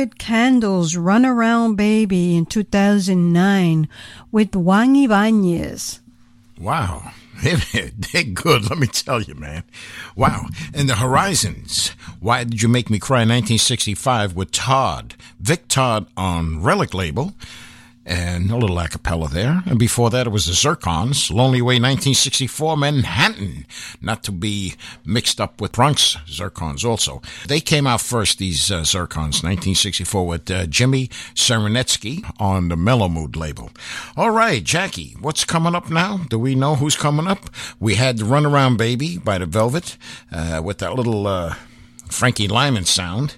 Candles 0.05 0.95
Run 0.95 1.25
Around 1.25 1.75
Baby 1.75 2.35
in 2.35 2.45
2009 2.45 3.89
with 4.31 4.55
Juan 4.55 4.95
Ibanez. 4.95 5.99
Wow. 6.59 7.11
They're 7.43 8.23
good, 8.23 8.69
let 8.69 8.77
me 8.77 8.87
tell 8.87 9.21
you, 9.21 9.33
man. 9.35 9.63
Wow. 10.15 10.47
And 10.73 10.87
the 10.87 10.95
Horizons. 10.95 11.89
Why 12.19 12.43
Did 12.43 12.61
You 12.61 12.67
Make 12.67 12.89
Me 12.89 12.99
Cry 12.99 13.19
1965 13.19 14.35
with 14.35 14.51
Todd. 14.51 15.15
Vic 15.39 15.67
Todd 15.67 16.07
on 16.15 16.61
Relic 16.61 16.93
label. 16.93 17.33
And 18.09 18.49
a 18.49 18.55
little 18.55 18.79
a 18.79 18.87
cappella 18.87 19.27
there. 19.27 19.63
And 19.65 19.77
before 19.77 20.09
that, 20.11 20.27
it 20.27 20.29
was 20.29 20.45
the 20.45 20.53
Zircons, 20.53 21.29
Lonely 21.29 21.61
Way 21.61 21.75
1964, 21.75 22.77
Manhattan. 22.77 23.65
Not 23.99 24.23
to 24.23 24.31
be 24.31 24.75
mixed 25.03 25.41
up 25.41 25.59
with 25.59 25.73
Bronx 25.73 26.15
Zircons 26.25 26.85
also. 26.85 27.21
They 27.47 27.59
came 27.59 27.85
out 27.85 27.99
first, 27.99 28.37
these 28.37 28.71
uh, 28.71 28.83
Zircons, 28.83 29.43
1964, 29.43 30.25
with 30.25 30.49
uh, 30.49 30.67
Jimmy 30.67 31.09
Serenetsky 31.35 32.23
on 32.39 32.69
the 32.69 32.77
Mellow 32.77 33.09
Mood 33.09 33.35
label. 33.35 33.71
All 34.15 34.31
right, 34.31 34.63
Jackie, 34.63 35.17
what's 35.19 35.43
coming 35.43 35.75
up 35.75 35.89
now? 35.89 36.21
Do 36.29 36.39
we 36.39 36.55
know 36.55 36.75
who's 36.75 36.95
coming 36.95 37.27
up? 37.27 37.49
We 37.77 37.95
had 37.95 38.19
the 38.19 38.23
Runaround 38.23 38.77
Baby 38.77 39.17
by 39.17 39.37
the 39.37 39.45
Velvet 39.45 39.97
uh, 40.31 40.61
with 40.63 40.77
that 40.77 40.93
little 40.93 41.27
uh, 41.27 41.55
Frankie 42.09 42.47
Lymon 42.47 42.85
sound. 42.85 43.35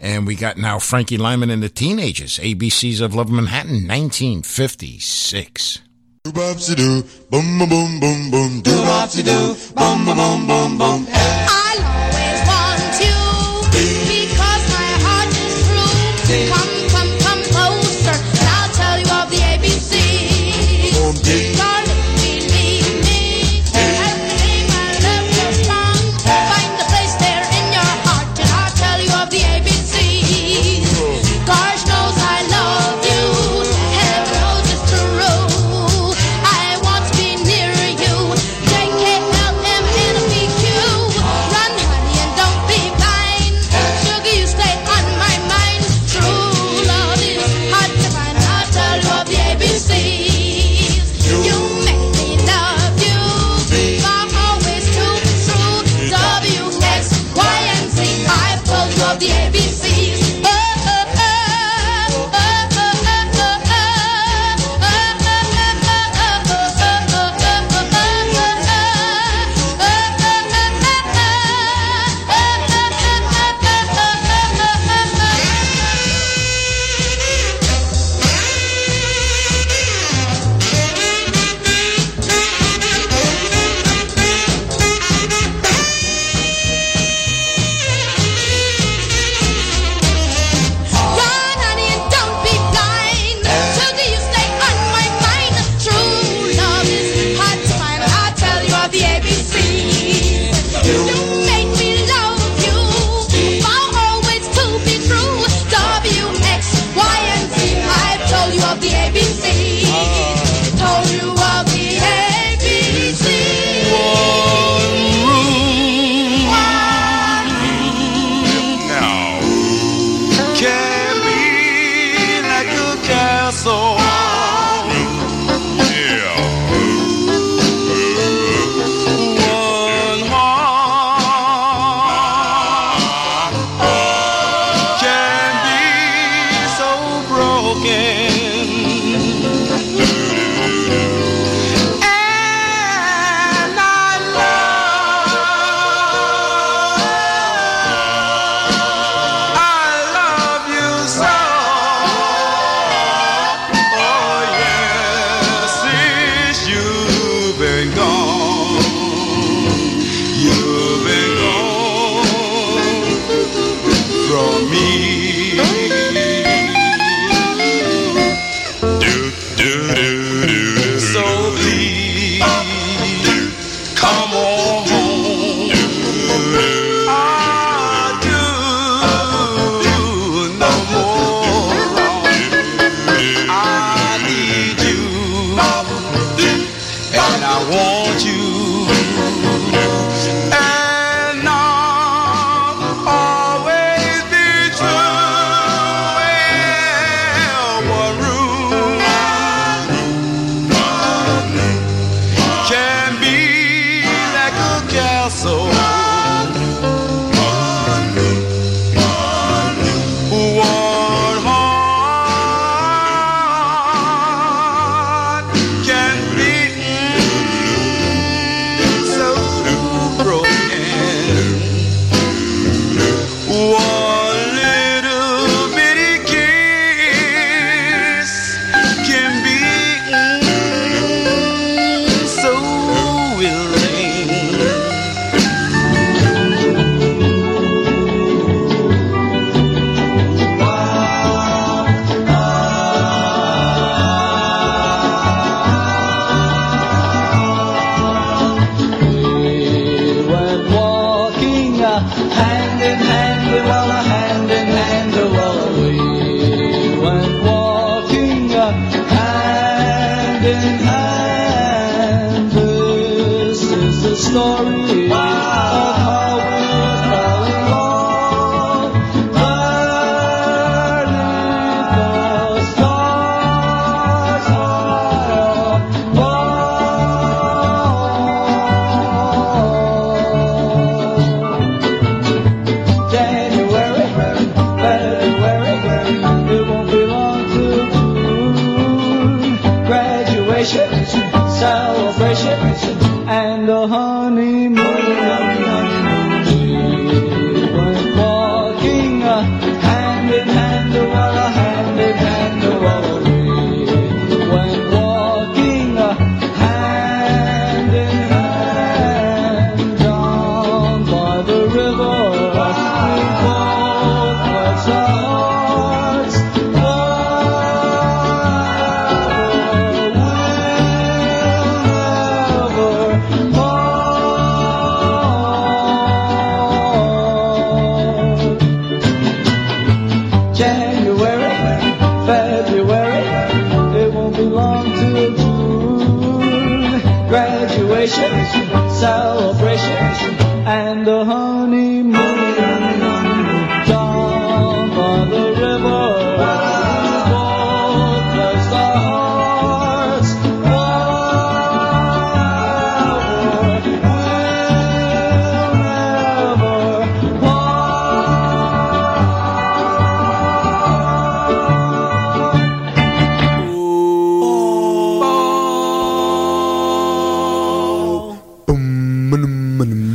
And 0.00 0.26
we 0.26 0.34
got 0.34 0.56
now 0.56 0.78
Frankie 0.78 1.18
Lymon 1.18 1.50
and 1.50 1.62
the 1.62 1.68
Teenagers, 1.68 2.38
ABCs 2.38 3.02
of 3.02 3.14
Love 3.14 3.30
Manhattan, 3.30 3.86
1956. 3.86 5.82
Doo-bop-si-doo, 6.24 7.02
boom, 7.30 7.58
boom, 7.58 7.68
boom, 7.68 8.00
boom, 8.00 8.30
boom. 8.30 8.62
Doo-bop-si-doo, 8.62 9.56
boom, 9.76 10.04
boom, 10.06 10.16
boom, 10.16 10.46
boom, 10.46 10.78
boom. 10.78 11.06
I'll 11.10 11.82
always 11.84 12.40
want 12.48 13.00
you 13.04 13.16
because 14.08 14.62
my 14.72 14.90
heart 15.04 15.28
is 15.36 15.68
true. 15.68 16.59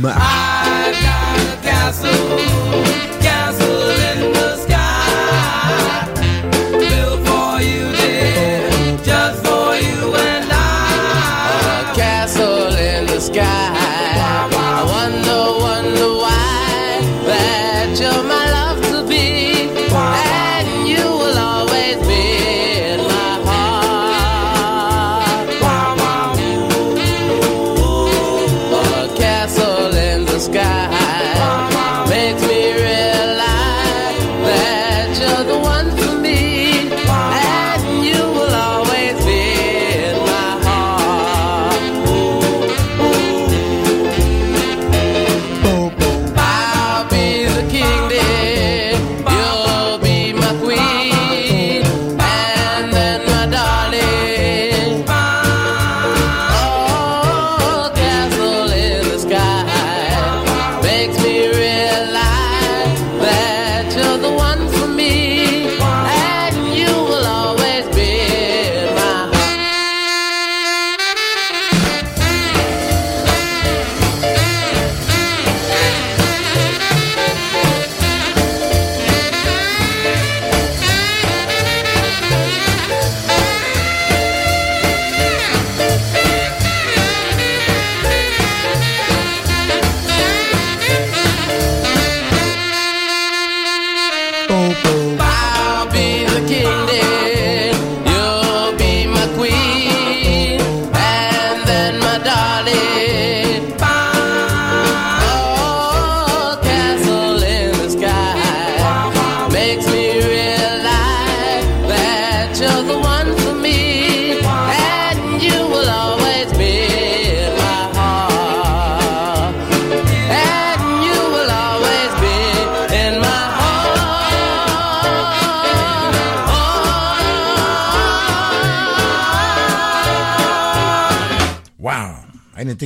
Castle, 0.06 0.45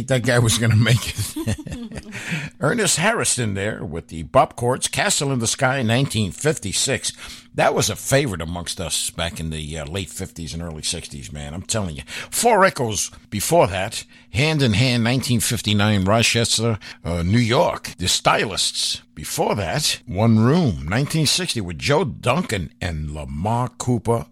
think 0.01 0.09
that 0.09 0.27
guy 0.27 0.39
was 0.39 0.57
going 0.57 0.71
to 0.71 0.77
make 0.77 1.09
it. 1.09 2.07
Ernest 2.61 2.97
Harrison 2.97 3.55
there 3.55 3.85
with 3.85 4.09
the 4.09 4.23
Bop-Chords, 4.23 4.89
Castle 4.89 5.31
in 5.31 5.41
the 5.41 5.47
Sky, 5.47 5.79
1956. 5.79 7.13
That 7.55 7.75
was 7.75 7.91
a 7.91 7.97
favorite 7.97 8.41
amongst 8.41 8.81
us 8.81 9.11
back 9.11 9.41
in 9.41 9.51
the 9.51 9.79
uh, 9.79 9.85
late 9.85 10.09
50s 10.09 10.55
and 10.55 10.63
early 10.63 10.83
60s, 10.83 11.33
man. 11.33 11.53
I'm 11.53 11.63
telling 11.63 11.97
you. 11.97 12.03
Four 12.31 12.65
Echoes 12.65 13.11
before 13.29 13.67
that, 13.67 14.05
Hand 14.33 14.63
in 14.63 14.73
Hand, 14.73 15.05
1959, 15.05 16.05
Rochester, 16.05 16.79
uh, 17.05 17.23
New 17.23 17.39
York. 17.39 17.95
The 17.99 18.09
Stylists. 18.09 19.03
Before 19.15 19.55
that, 19.57 20.01
One 20.07 20.39
Room, 20.39 20.87
1960, 20.89 21.61
with 21.61 21.79
Joe 21.79 22.05
Duncan 22.05 22.73
and 22.81 23.11
Lamar 23.11 23.69
Cooper. 23.69 24.27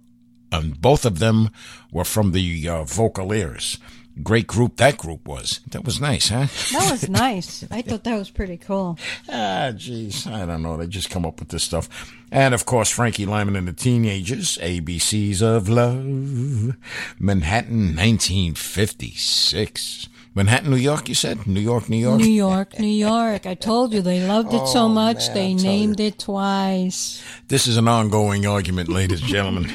And 0.50 0.80
both 0.80 1.04
of 1.04 1.18
them 1.18 1.50
were 1.92 2.04
from 2.04 2.32
the 2.32 2.68
uh, 2.68 2.84
Vocaleers 2.84 3.78
great 4.22 4.46
group 4.46 4.76
that 4.76 4.96
group 4.96 5.26
was. 5.26 5.60
That 5.70 5.84
was 5.84 6.00
nice, 6.00 6.28
huh? 6.28 6.46
That 6.72 6.90
was 6.90 7.08
nice. 7.08 7.64
I 7.70 7.82
thought 7.82 8.04
that 8.04 8.18
was 8.18 8.30
pretty 8.30 8.56
cool. 8.56 8.98
Ah, 9.28 9.72
jeez, 9.74 10.26
I 10.26 10.46
don't 10.46 10.62
know. 10.62 10.76
They 10.76 10.86
just 10.86 11.10
come 11.10 11.26
up 11.26 11.40
with 11.40 11.48
this 11.48 11.62
stuff. 11.62 11.88
And 12.30 12.54
of 12.54 12.66
course, 12.66 12.90
Frankie 12.90 13.26
Lymon 13.26 13.56
and 13.56 13.66
the 13.66 13.72
Teenagers, 13.72 14.58
ABCs 14.58 15.42
of 15.42 15.68
Love, 15.68 16.76
Manhattan, 17.18 17.96
1956. 17.96 20.08
Manhattan, 20.34 20.70
New 20.70 20.76
York, 20.76 21.08
you 21.08 21.16
said? 21.16 21.48
New 21.48 21.60
York, 21.60 21.88
New 21.88 21.96
York? 21.96 22.20
New 22.20 22.28
York, 22.28 22.78
New 22.78 22.86
York. 22.86 23.44
I 23.44 23.54
told 23.54 23.92
you 23.92 24.02
they 24.02 24.24
loved 24.24 24.54
it 24.54 24.60
oh, 24.60 24.66
so 24.66 24.88
much 24.88 25.26
man, 25.28 25.34
they 25.34 25.54
named 25.54 25.98
it 25.98 26.20
twice. 26.20 27.20
This 27.48 27.66
is 27.66 27.76
an 27.76 27.88
ongoing 27.88 28.46
argument, 28.46 28.88
ladies 28.88 29.20
and 29.20 29.28
gentlemen. 29.28 29.72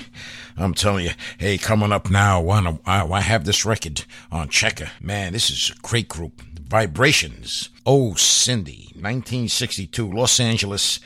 I'm 0.58 0.74
telling 0.74 1.06
you, 1.06 1.12
hey, 1.38 1.58
coming 1.58 1.92
up 1.92 2.10
now, 2.10 2.48
I 2.86 3.22
have 3.22 3.46
this 3.46 3.66
record 3.66 4.06
on 4.32 4.50
Checker. 4.50 4.92
Man, 5.02 5.34
this 5.34 5.50
is 5.50 5.72
a 5.72 5.82
great 5.82 6.08
group. 6.08 6.42
Vibrations. 6.42 7.70
Oh, 7.86 8.14
Cindy, 8.16 8.90
1962, 8.96 10.12
Los 10.12 10.40
Angeles, 10.40 11.00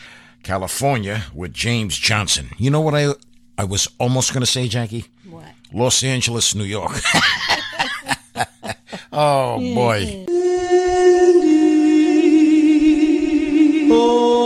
California, 0.44 1.24
with 1.34 1.54
James 1.54 1.98
Johnson. 1.98 2.50
You 2.58 2.70
know 2.70 2.82
what 2.82 2.96
I 2.96 3.14
I 3.58 3.64
was 3.64 3.88
almost 4.00 4.34
going 4.34 4.42
to 4.42 4.46
say, 4.46 4.68
Jackie? 4.68 5.06
What? 5.28 5.46
Los 5.74 6.04
Angeles, 6.04 6.54
New 6.54 6.64
York. 6.64 6.92
oh 9.12 9.58
boy. 9.74 10.26
Cindy, 10.28 10.28
oh. 13.92 14.37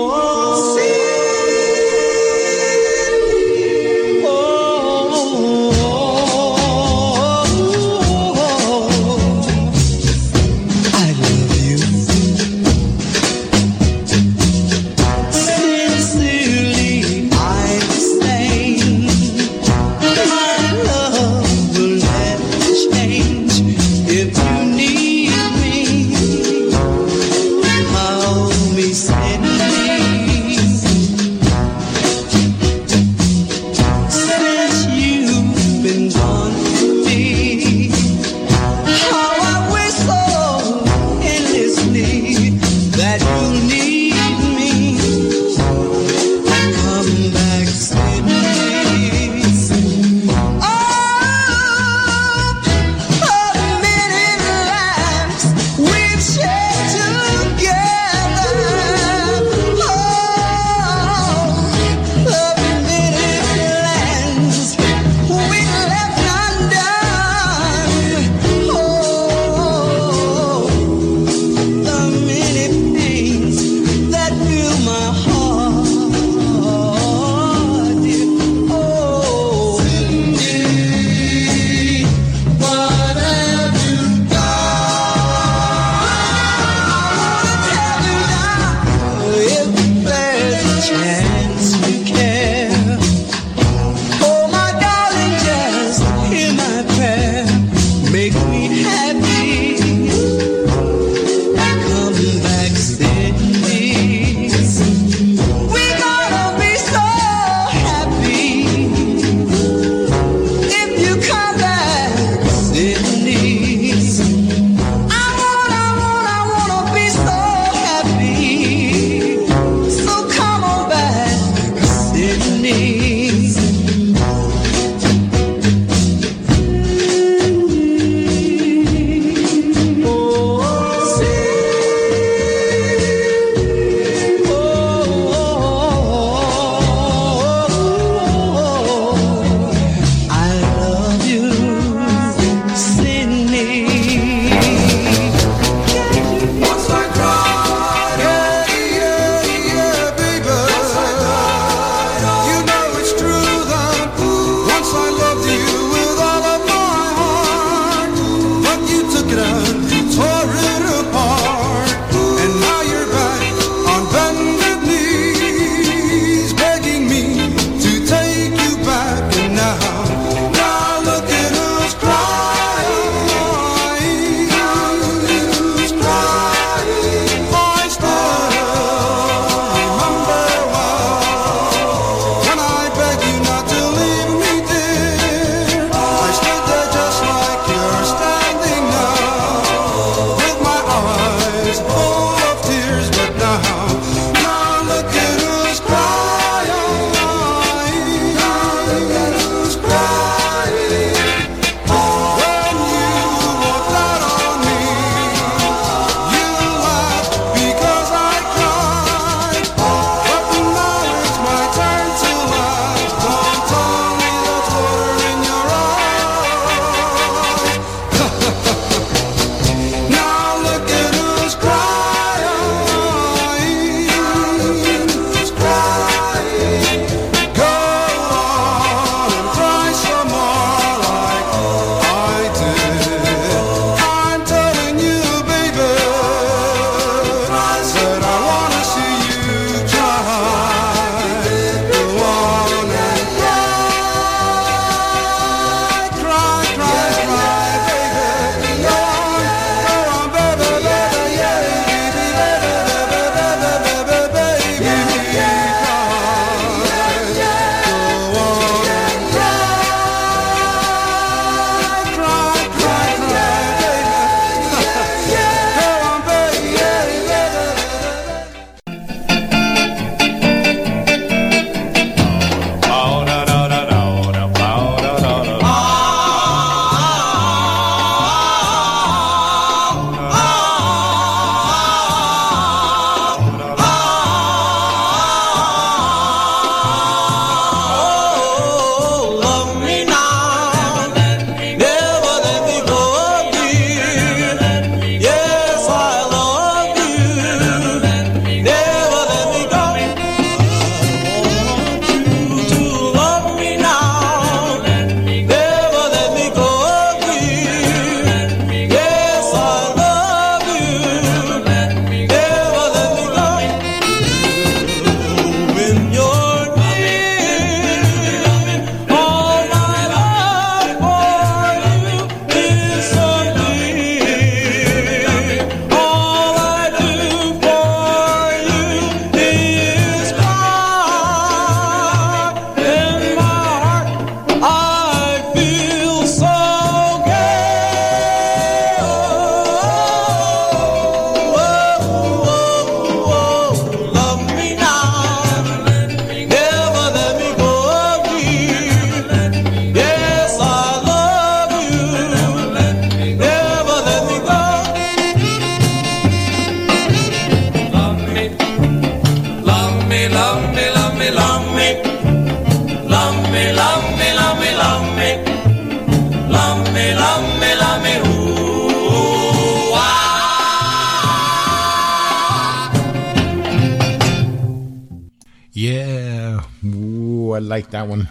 That 378.02 378.10
one. 378.10 378.28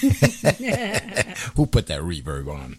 Who 1.56 1.66
put 1.66 1.86
that 1.88 2.00
reverb 2.00 2.48
on? 2.48 2.76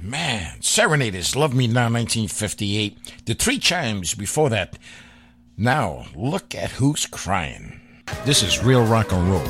Man, 0.00 0.62
Serenaders, 0.62 1.36
Love 1.36 1.54
Me 1.54 1.66
Now, 1.66 1.90
1958. 1.90 3.24
The 3.26 3.34
three 3.34 3.58
chimes 3.58 4.14
before 4.14 4.48
that. 4.50 4.78
Now, 5.56 6.06
look 6.16 6.54
at 6.54 6.72
who's 6.72 7.06
crying. 7.06 7.80
This 8.24 8.42
is 8.42 8.64
Real 8.64 8.84
Rock 8.84 9.12
and 9.12 9.30
Roll 9.30 9.46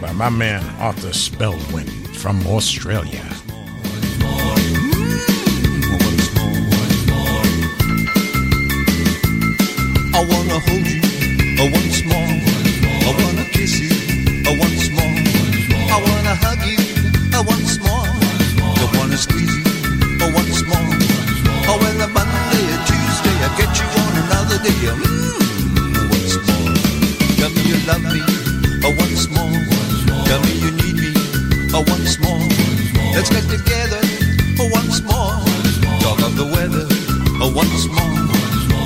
by 0.00 0.12
my 0.12 0.28
man 0.28 0.62
Arthur 0.80 1.08
Spellwind 1.08 2.14
from 2.16 2.46
Australia. 2.46 3.24
I 10.16 10.24
wanna 10.30 10.60
hold 10.60 10.86
you 10.86 11.00
once 11.72 12.04
more. 12.04 12.34
I 13.06 13.24
wanna 13.24 13.44
kiss 13.50 13.80
you 13.80 13.93
hug 16.42 16.60
you 16.66 16.78
once 17.46 17.78
more. 17.78 18.06
I 18.82 18.84
wanna 18.98 19.16
squeeze 19.16 19.54
you 19.54 19.64
once 20.34 20.62
more. 20.64 20.90
Oh, 21.68 21.78
well, 21.80 22.00
a 22.02 22.08
Monday 22.08 22.64
or 22.74 22.80
Tuesday, 22.88 23.36
I 23.44 23.48
get 23.58 23.72
you 23.78 23.86
on 24.02 24.12
another 24.24 24.58
day. 24.62 24.80
Mm, 24.94 26.10
once 26.10 26.34
more. 26.46 26.72
Tell 27.38 27.50
me 27.50 27.62
you 27.70 27.78
love 27.86 28.04
me 28.12 28.20
once 29.00 29.28
more. 29.34 29.54
Tell 30.28 30.40
me 30.46 30.54
you 30.64 30.70
need 30.80 30.96
me 31.04 31.12
once 31.72 32.18
more. 32.20 32.48
Let's 33.14 33.30
get 33.30 33.44
together 33.48 34.00
once 34.72 35.02
more. 35.02 35.36
Talk 36.00 36.20
of 36.22 36.36
the 36.36 36.46
weather 36.54 36.86
once 37.54 37.86
more. 37.86 38.18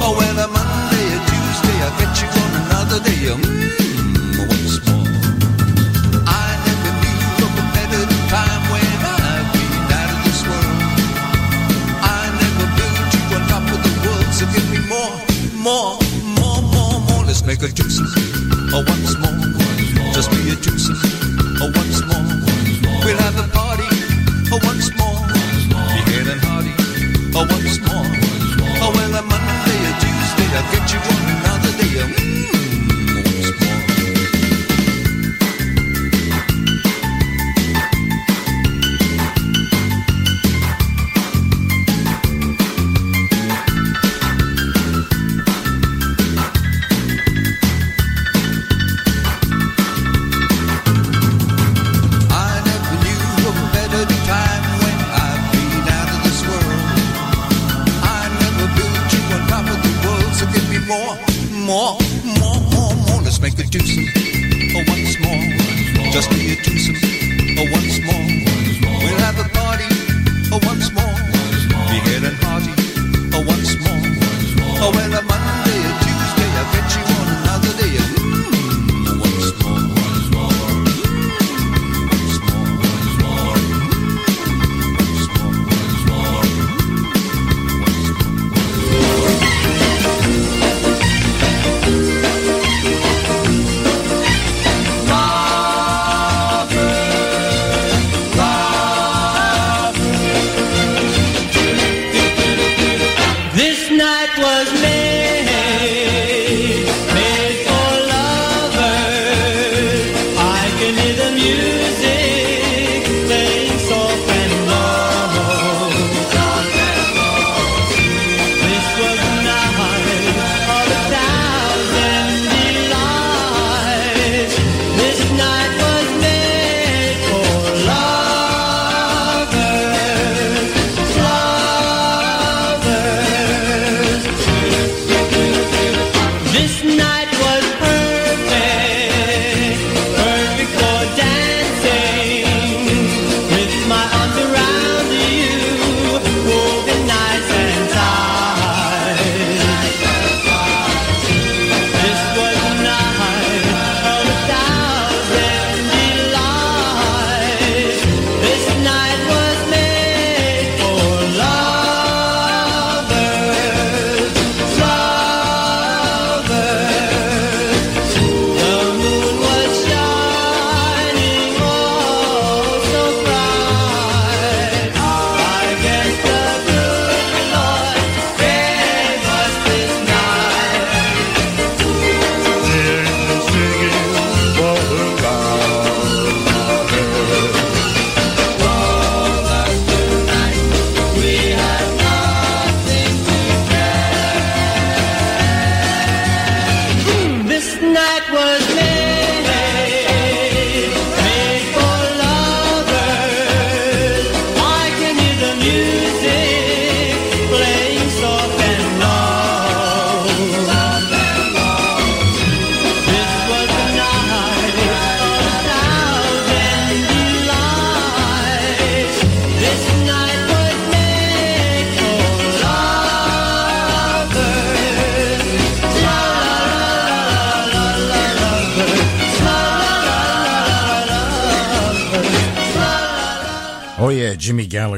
Oh, 0.00 0.14
well, 0.18 0.38
a 0.44 0.48
Monday 0.48 1.06
or 1.16 1.22
Tuesday, 1.28 1.78
I 1.86 1.90
get 2.00 2.12
you 2.20 2.28
on 2.42 2.50
another 2.62 3.00
day. 3.04 3.22
Mm, 3.34 4.07
make 17.60 17.70
a 17.70 17.74
twosome, 17.74 18.06
oh, 18.72 18.84
once 18.86 19.16
more. 19.18 19.34
Just 20.12 20.30
be 20.30 20.50
a 20.50 20.56
twosome, 20.56 20.98
oh, 21.60 21.70
once 21.74 22.00
more. 22.06 22.22
We'll 23.04 23.18
have 23.18 23.38
a 23.38 23.48
party, 23.50 23.88
oh, 24.52 24.60
once 24.64 24.90
more. 24.96 25.18
Be 25.26 26.00
hale 26.10 26.30
and 26.30 26.40
hearty, 26.40 26.74
oh, 27.34 27.46
once 27.50 27.78
more. 27.80 28.06
Oh, 28.82 28.92
well, 28.94 29.14
a 29.14 29.22
Monday 29.22 29.78
or 29.88 29.94
Tuesday, 29.98 30.48
I'll 30.54 30.72
get 30.72 30.92
you 30.92 31.07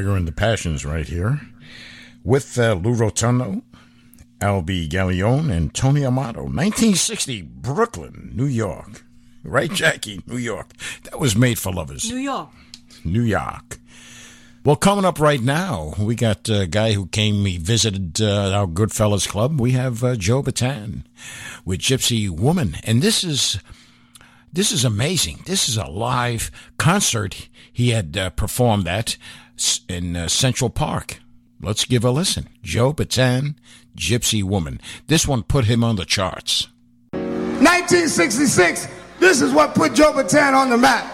And 0.09 0.27
the 0.27 0.31
Passions 0.31 0.83
right 0.83 1.07
here. 1.07 1.41
With 2.23 2.57
uh, 2.57 2.73
Lou 2.73 2.93
Rotundo, 2.93 3.61
Albie 4.39 4.89
Gallione, 4.89 5.51
and 5.51 5.73
Tony 5.73 6.03
Amato. 6.03 6.41
1960, 6.41 7.43
Brooklyn, 7.43 8.31
New 8.35 8.45
York. 8.45 9.05
Right, 9.43 9.71
Jackie? 9.71 10.21
New 10.25 10.37
York. 10.37 10.73
That 11.03 11.19
was 11.19 11.35
made 11.35 11.59
for 11.59 11.71
lovers. 11.71 12.09
New 12.09 12.17
York. 12.17 12.49
New 13.05 13.21
York. 13.21 13.79
Well, 14.63 14.75
coming 14.75 15.05
up 15.05 15.19
right 15.19 15.41
now, 15.41 15.93
we 15.97 16.13
got 16.15 16.47
a 16.49 16.67
guy 16.67 16.93
who 16.93 17.07
came, 17.07 17.45
he 17.45 17.57
visited 17.57 18.21
uh, 18.21 18.51
our 18.51 18.67
Goodfellas 18.67 19.27
Club. 19.27 19.59
We 19.59 19.71
have 19.71 20.03
uh, 20.03 20.15
Joe 20.15 20.43
Bataan 20.43 21.03
with 21.65 21.79
Gypsy 21.79 22.29
Woman. 22.29 22.77
And 22.83 23.01
this 23.01 23.23
is, 23.23 23.59
this 24.53 24.71
is 24.71 24.85
amazing. 24.85 25.39
This 25.45 25.67
is 25.67 25.77
a 25.77 25.87
live 25.87 26.51
concert 26.77 27.49
he 27.73 27.89
had 27.89 28.15
uh, 28.15 28.29
performed 28.31 28.87
at 28.87 29.17
in 29.87 30.15
uh, 30.15 30.27
Central 30.27 30.69
Park. 30.69 31.19
Let's 31.61 31.85
give 31.85 32.03
a 32.03 32.11
listen. 32.11 32.49
Joe 32.63 32.93
Bataan, 32.93 33.55
Gypsy 33.95 34.43
Woman. 34.43 34.81
This 35.07 35.27
one 35.27 35.43
put 35.43 35.65
him 35.65 35.83
on 35.83 35.95
the 35.95 36.05
charts. 36.05 36.67
1966, 37.11 38.87
this 39.19 39.41
is 39.41 39.53
what 39.53 39.75
put 39.75 39.93
Joe 39.93 40.11
Bataan 40.13 40.53
on 40.55 40.69
the 40.69 40.77
map. 40.77 41.05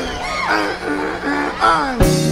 uh, 0.48 0.78
uh, 0.88 1.20
uh, 1.62 2.06
uh. 2.06 2.31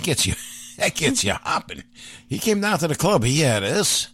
That 0.00 0.06
gets 0.06 0.26
you 0.26 0.34
that 0.78 0.94
gets 0.94 1.24
you 1.24 1.32
hopping. 1.32 1.82
He 2.28 2.38
came 2.38 2.60
down 2.60 2.78
to 2.78 2.88
the 2.88 2.94
club. 2.94 3.24
He 3.24 3.40
had 3.40 3.62
us 3.62 4.08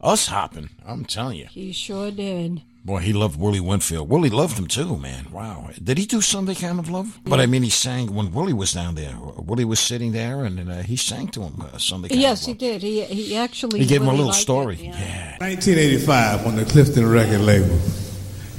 us 0.00 0.26
hopping. 0.26 0.70
I'm 0.86 1.04
telling 1.04 1.38
you. 1.38 1.46
He 1.50 1.72
sure 1.72 2.10
did. 2.10 2.62
Boy, 2.84 2.98
he 2.98 3.12
loved 3.12 3.38
Willie 3.38 3.60
Winfield. 3.60 4.08
Willie 4.08 4.28
loved 4.30 4.58
him 4.58 4.66
too, 4.66 4.96
man. 4.96 5.28
Wow. 5.30 5.70
Did 5.80 5.98
he 5.98 6.04
do 6.06 6.20
Sunday 6.20 6.56
Kind 6.56 6.80
of 6.80 6.90
Love? 6.90 7.20
But 7.22 7.38
I 7.38 7.46
mean, 7.46 7.62
he 7.62 7.70
sang 7.70 8.12
when 8.12 8.32
Willie 8.32 8.52
was 8.52 8.72
down 8.72 8.96
there. 8.96 9.14
Willie 9.36 9.64
was 9.64 9.78
sitting 9.78 10.10
there, 10.10 10.44
and 10.44 10.68
uh, 10.68 10.82
he 10.82 10.96
sang 10.96 11.28
to 11.28 11.42
him 11.42 11.60
uh, 11.60 11.78
Sunday 11.78 12.08
Kind 12.08 12.20
Yes, 12.20 12.40
of 12.42 12.46
he 12.48 12.54
did. 12.54 12.82
He 12.82 13.04
he 13.04 13.36
actually 13.36 13.78
He 13.80 13.86
gave 13.86 14.02
him 14.02 14.08
a 14.08 14.10
little 14.10 14.26
liked 14.26 14.38
it, 14.38 14.42
story. 14.42 14.76
yeah. 14.82 15.36
1985 15.38 16.46
on 16.46 16.56
the 16.56 16.64
Clifton 16.64 17.08
record 17.08 17.40
label. 17.42 17.78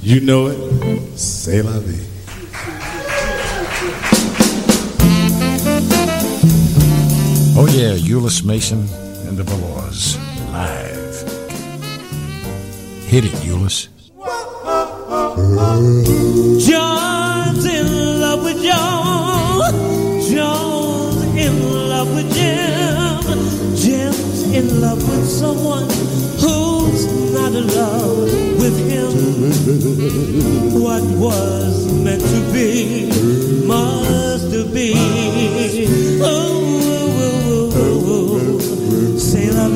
You 0.00 0.20
know 0.20 0.46
it. 0.46 1.18
C'est 1.18 1.62
la 1.62 1.78
vie. 1.80 2.06
Oh 7.56 7.66
yeah, 7.68 7.94
Euless 7.94 8.44
Mason 8.44 8.80
and 9.28 9.36
the 9.36 9.44
Velours 9.44 10.18
live. 10.50 11.22
Hit 13.06 13.24
it, 13.26 13.30
Euless. 13.46 13.88
John's 16.68 17.64
in 17.64 18.20
love 18.20 18.42
with 18.42 18.60
John. 18.60 19.72
John's 20.28 21.22
in 21.36 21.88
love 21.88 22.12
with 22.16 22.34
Jim. 22.34 23.22
Jim's 23.76 24.42
in 24.52 24.80
love 24.80 24.98
with 25.08 25.28
someone 25.28 25.88
who's 26.42 27.06
not 27.32 27.52
in 27.54 27.68
love 27.68 28.18
with 28.58 28.76
him. 28.90 29.12
What 30.82 31.04
was 31.04 31.86
meant 31.92 32.20
to 32.20 32.52
be 32.52 33.06
must 33.64 34.50
be. 34.74 34.92
Oh, 36.20 36.63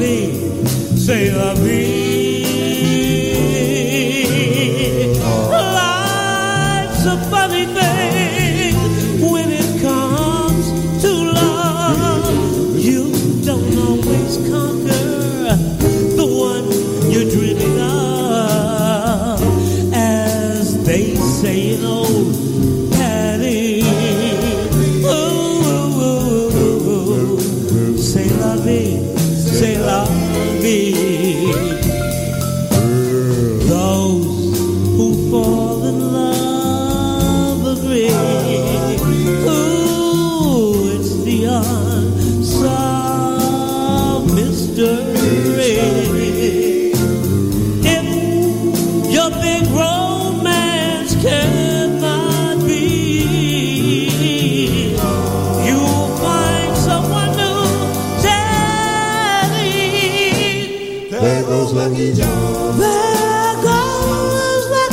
C'est 0.01 1.31
la 1.31 1.55
vie, 1.55 2.08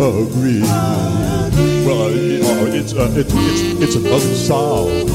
agree. 0.00 0.60
Well, 1.86 2.02
uh, 2.02 2.10
it- 2.10 2.44
uh, 2.46 2.66
it's, 2.78 2.92
uh, 2.94 3.12
it's, 3.16 3.32
it's, 3.34 3.82
it's 3.82 3.96
an 3.96 4.06
unsolved 4.06 5.14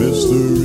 mystery. 0.00 0.58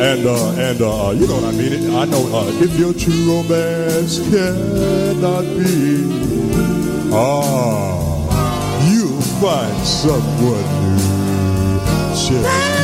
And, 0.00 0.26
uh, 0.26 0.50
and, 0.58 0.82
uh, 0.82 1.12
you 1.16 1.26
know 1.26 1.36
what 1.36 1.44
I 1.44 1.52
mean? 1.52 1.94
I 1.94 2.04
know, 2.04 2.26
uh, 2.36 2.46
if 2.62 2.78
your 2.78 2.92
true 2.92 3.32
romance 3.32 4.18
cannot 4.18 5.44
be, 5.56 6.04
ah, 7.12 8.90
you'll 8.90 9.20
find 9.40 9.86
someone 9.86 10.96
new. 12.30 12.83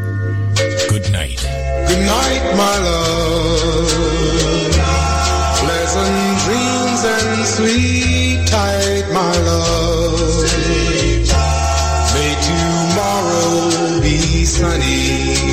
good 0.91 1.09
night. 1.13 1.39
Good 1.87 2.05
night, 2.05 2.43
my 2.57 2.75
love. 2.87 3.91
Pleasant 5.63 6.39
dreams 6.43 7.01
and 7.15 7.45
sweet 7.55 8.39
tight, 8.47 9.05
my 9.13 9.35
love. 9.49 10.51
May 12.13 12.33
tomorrow 12.49 14.01
be 14.01 14.43
sunny. 14.43 15.50